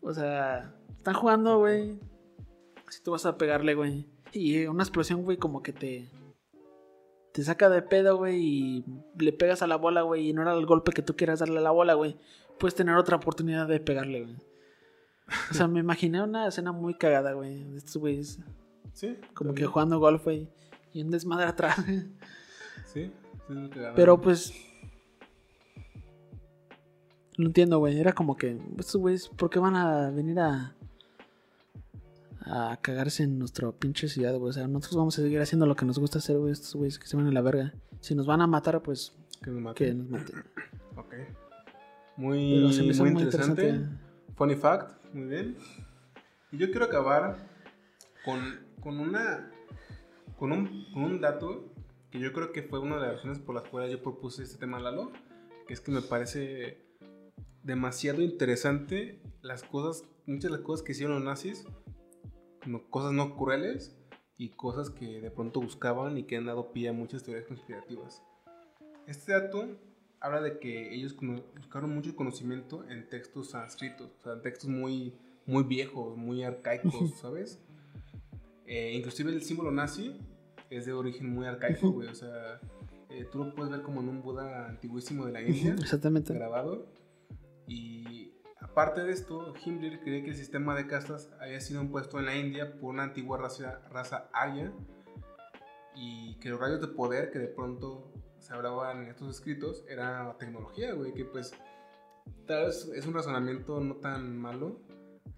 [0.00, 1.98] O sea, están jugando, güey.
[2.88, 4.06] Si tú vas a pegarle, güey.
[4.32, 6.08] Y una explosión, güey, como que te.
[7.32, 8.84] Te saca de pedo, güey, y
[9.18, 11.58] le pegas a la bola, güey, y no era el golpe que tú quieras darle
[11.58, 12.16] a la bola, güey.
[12.58, 14.36] Puedes tener otra oportunidad de pegarle, güey.
[15.50, 17.62] O sea, me imaginé una escena muy cagada, güey.
[17.64, 18.38] De estos güeyes,
[18.94, 19.18] Sí.
[19.34, 20.48] como que jugando golf, güey.
[20.96, 21.76] Y un desmadre atrás.
[22.92, 23.12] Sí.
[23.48, 23.92] Sí, que.
[23.94, 24.54] Pero pues.
[27.36, 28.00] Lo entiendo, güey.
[28.00, 28.58] Era como que.
[28.78, 30.74] Estos güeyes, ¿por qué van a venir a.
[32.40, 34.50] a cagarse en nuestra pinche ciudad, güey?
[34.50, 36.52] O sea, nosotros vamos a seguir haciendo lo que nos gusta hacer, güey.
[36.52, 37.74] Estos güeyes que se van a la verga.
[38.00, 39.98] Si nos van a matar, pues Que nos que maten.
[39.98, 40.44] nos maten.
[40.96, 41.14] Ok.
[42.16, 43.22] Muy interesante.
[43.22, 43.80] interesante.
[44.34, 45.56] Funny fact, muy bien.
[46.52, 47.36] Y yo quiero acabar
[48.24, 48.40] con,
[48.80, 49.50] con una.
[50.38, 51.72] Con un, con un dato
[52.10, 54.58] que yo creo que fue una de las razones por las cuales yo propuse este
[54.58, 55.12] tema, Lalo.
[55.66, 56.86] Que es que me parece
[57.62, 61.66] demasiado interesante las cosas, muchas de las cosas que hicieron los nazis,
[62.90, 63.96] cosas no crueles
[64.38, 68.22] y cosas que de pronto buscaban y que han dado pie a muchas teorías conspirativas.
[69.06, 69.66] Este dato
[70.20, 71.16] habla de que ellos
[71.56, 75.14] buscaron mucho conocimiento en textos sánscritos, o sea, en textos muy,
[75.46, 77.60] muy viejos, muy arcaicos, ¿sabes?
[78.66, 80.20] Eh, inclusive el símbolo nazi
[80.70, 82.60] es de origen muy arcaico, güey, o sea,
[83.10, 86.34] eh, tú lo puedes ver como en un Buda antiguísimo de la India, Exactamente.
[86.34, 86.86] grabado.
[87.68, 92.26] Y aparte de esto, Himmler creía que el sistema de castas había sido impuesto en
[92.26, 94.72] la India por una antigua raza, raza arya
[95.94, 100.36] y que los rayos de poder que de pronto se hablaban en estos escritos era
[100.38, 101.52] tecnología, güey, que pues
[102.46, 104.80] tal vez es un razonamiento no tan malo.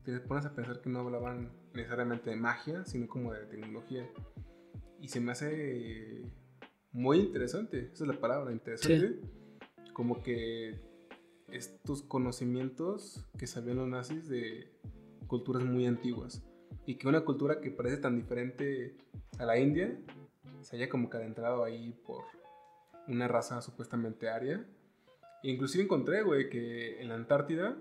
[0.04, 4.08] Te pones a pensar que no hablaban necesariamente de magia, sino como de tecnología.
[5.00, 6.22] Y se me hace
[6.92, 9.20] muy interesante, esa es la palabra, interesante.
[9.92, 10.80] Como que
[11.50, 14.72] estos conocimientos que sabían los nazis de
[15.26, 16.42] culturas muy antiguas.
[16.86, 18.96] Y que una cultura que parece tan diferente
[19.38, 19.98] a la India
[20.62, 22.24] se haya como que adentrado ahí por
[23.06, 24.66] una raza supuestamente aria.
[25.42, 27.76] E inclusive encontré, güey, que en la Antártida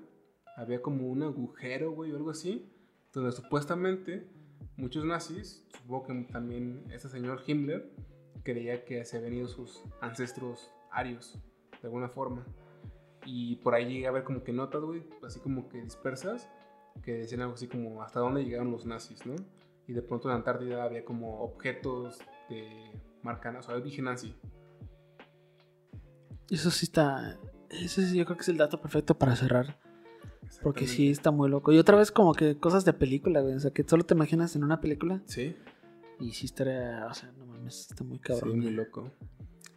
[0.58, 2.68] había como un agujero, güey, o algo así,
[3.14, 4.28] donde supuestamente
[4.76, 7.94] muchos nazis, supongo que también este señor Himmler,
[8.44, 11.38] creía que se habían ido sus ancestros arios,
[11.80, 12.44] de alguna forma.
[13.24, 16.50] Y por ahí llegué a ver como que notas, güey, así como que dispersas,
[17.04, 19.36] que decían algo así como hasta dónde llegaron los nazis, ¿no?
[19.88, 22.18] Y de pronto en la Antártida había como objetos
[22.50, 22.92] de
[23.22, 24.36] marca, o sea, origen nazi.
[26.50, 27.38] Eso sí está.
[27.70, 29.87] Ese sí, yo creo que es el dato perfecto para cerrar.
[30.64, 31.72] Porque sí está muy loco.
[31.72, 33.54] Y otra vez, como que cosas de película, güey.
[33.56, 35.22] O sea, que solo te imaginas en una película.
[35.26, 35.56] Sí.
[36.20, 37.06] Y sí estaría.
[37.10, 38.52] O sea, no mames, está muy cabrón.
[38.54, 39.12] Sí, muy loco.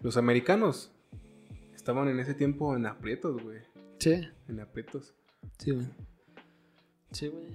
[0.03, 0.91] Los americanos
[1.75, 3.59] estaban en ese tiempo en aprietos, güey.
[3.99, 4.27] Sí.
[4.49, 5.15] En aprietos.
[5.59, 5.87] Sí, güey.
[7.13, 7.47] Sí, güey.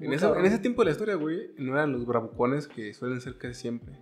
[0.00, 3.20] En, ese- en ese tiempo de la historia, güey, no eran los bravucones que suelen
[3.20, 3.94] ser casi siempre.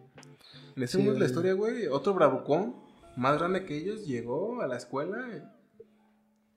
[0.77, 2.77] En ese Sí, momento de la historia, güey, otro bravucón
[3.17, 5.53] más grande que ellos llegó a la escuela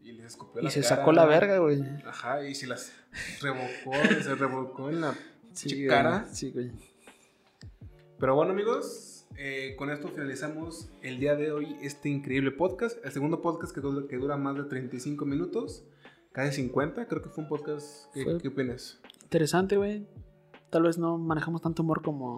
[0.05, 0.95] y les escupió Y la se cara.
[0.95, 1.81] sacó la verga, güey.
[2.05, 2.93] Ajá, y se las
[3.41, 3.91] revocó,
[4.23, 5.15] se revolcó en la
[5.53, 6.25] Sí, cara.
[6.31, 6.71] Sí, güey.
[8.19, 13.03] Pero bueno, amigos, eh, con esto finalizamos el día de hoy este increíble podcast.
[13.05, 15.83] El segundo podcast que, du- que dura más de 35 minutos,
[16.31, 17.07] casi 50.
[17.07, 18.13] Creo que fue un podcast.
[18.13, 18.99] ¿Qué, Fue- ¿qué opinas?
[19.23, 20.05] Interesante, güey.
[20.69, 22.37] Tal vez no manejamos tanto humor como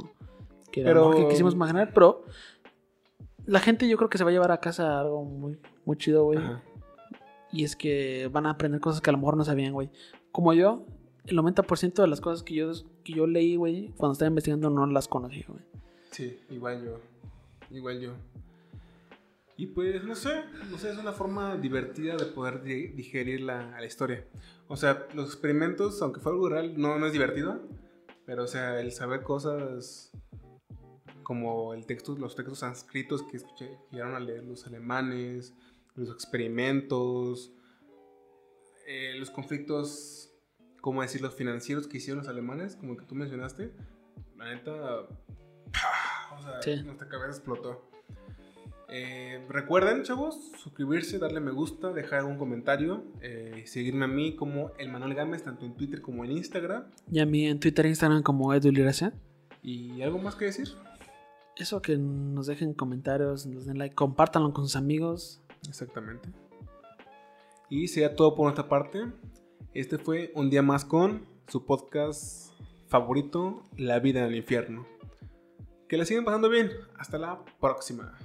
[0.71, 2.23] que, era Pero- humor que quisimos imaginar, pero
[3.45, 6.23] la gente yo creo que se va a llevar a casa algo muy, muy chido,
[6.25, 6.39] güey.
[6.39, 6.63] Ajá.
[7.51, 9.89] Y es que van a aprender cosas que a lo mejor no sabían, güey.
[10.31, 10.85] Como yo,
[11.25, 12.71] el 90% de las cosas que yo,
[13.03, 15.61] que yo leí, güey, cuando estaba investigando no las conocía, güey.
[16.11, 16.99] Sí, igual yo.
[17.69, 18.13] Igual yo.
[19.55, 23.71] Y pues, no sé, no sé, es una forma divertida de poder di- digerir la,
[23.71, 24.25] la historia.
[24.67, 27.61] O sea, los experimentos, aunque fue algo real, no, no es divertido.
[28.25, 30.11] Pero, o sea, el saber cosas
[31.23, 35.53] como el texto, los textos sánscritos que escuché, llegaron a leer los alemanes,
[35.97, 37.51] los experimentos,
[38.87, 40.31] eh, los conflictos,
[40.81, 43.73] ¿cómo decir?, los financieros que hicieron los alemanes, como el que tú mencionaste.
[44.37, 44.71] La neta,
[45.73, 46.37] ¡pah!
[46.37, 46.83] o sea, Sí.
[46.83, 47.89] nuestra cabeza explotó.
[48.89, 54.71] Eh, recuerden, chavos, suscribirse, darle me gusta, dejar un comentario, eh, seguirme a mí como
[54.77, 56.85] el Manuel Gámez, tanto en Twitter como en Instagram.
[57.11, 59.13] Y a mí en Twitter e Instagram como Edu Liracia.
[59.61, 60.69] ¿Y algo más que decir?
[61.57, 65.41] Eso que nos dejen comentarios, nos den like, compártanlo con sus amigos.
[65.67, 66.29] Exactamente.
[67.69, 69.07] Y sería todo por nuestra parte.
[69.73, 72.51] Este fue un día más con su podcast
[72.87, 74.87] favorito, La vida en el infierno.
[75.87, 76.71] Que la sigan pasando bien.
[76.97, 78.17] Hasta la próxima.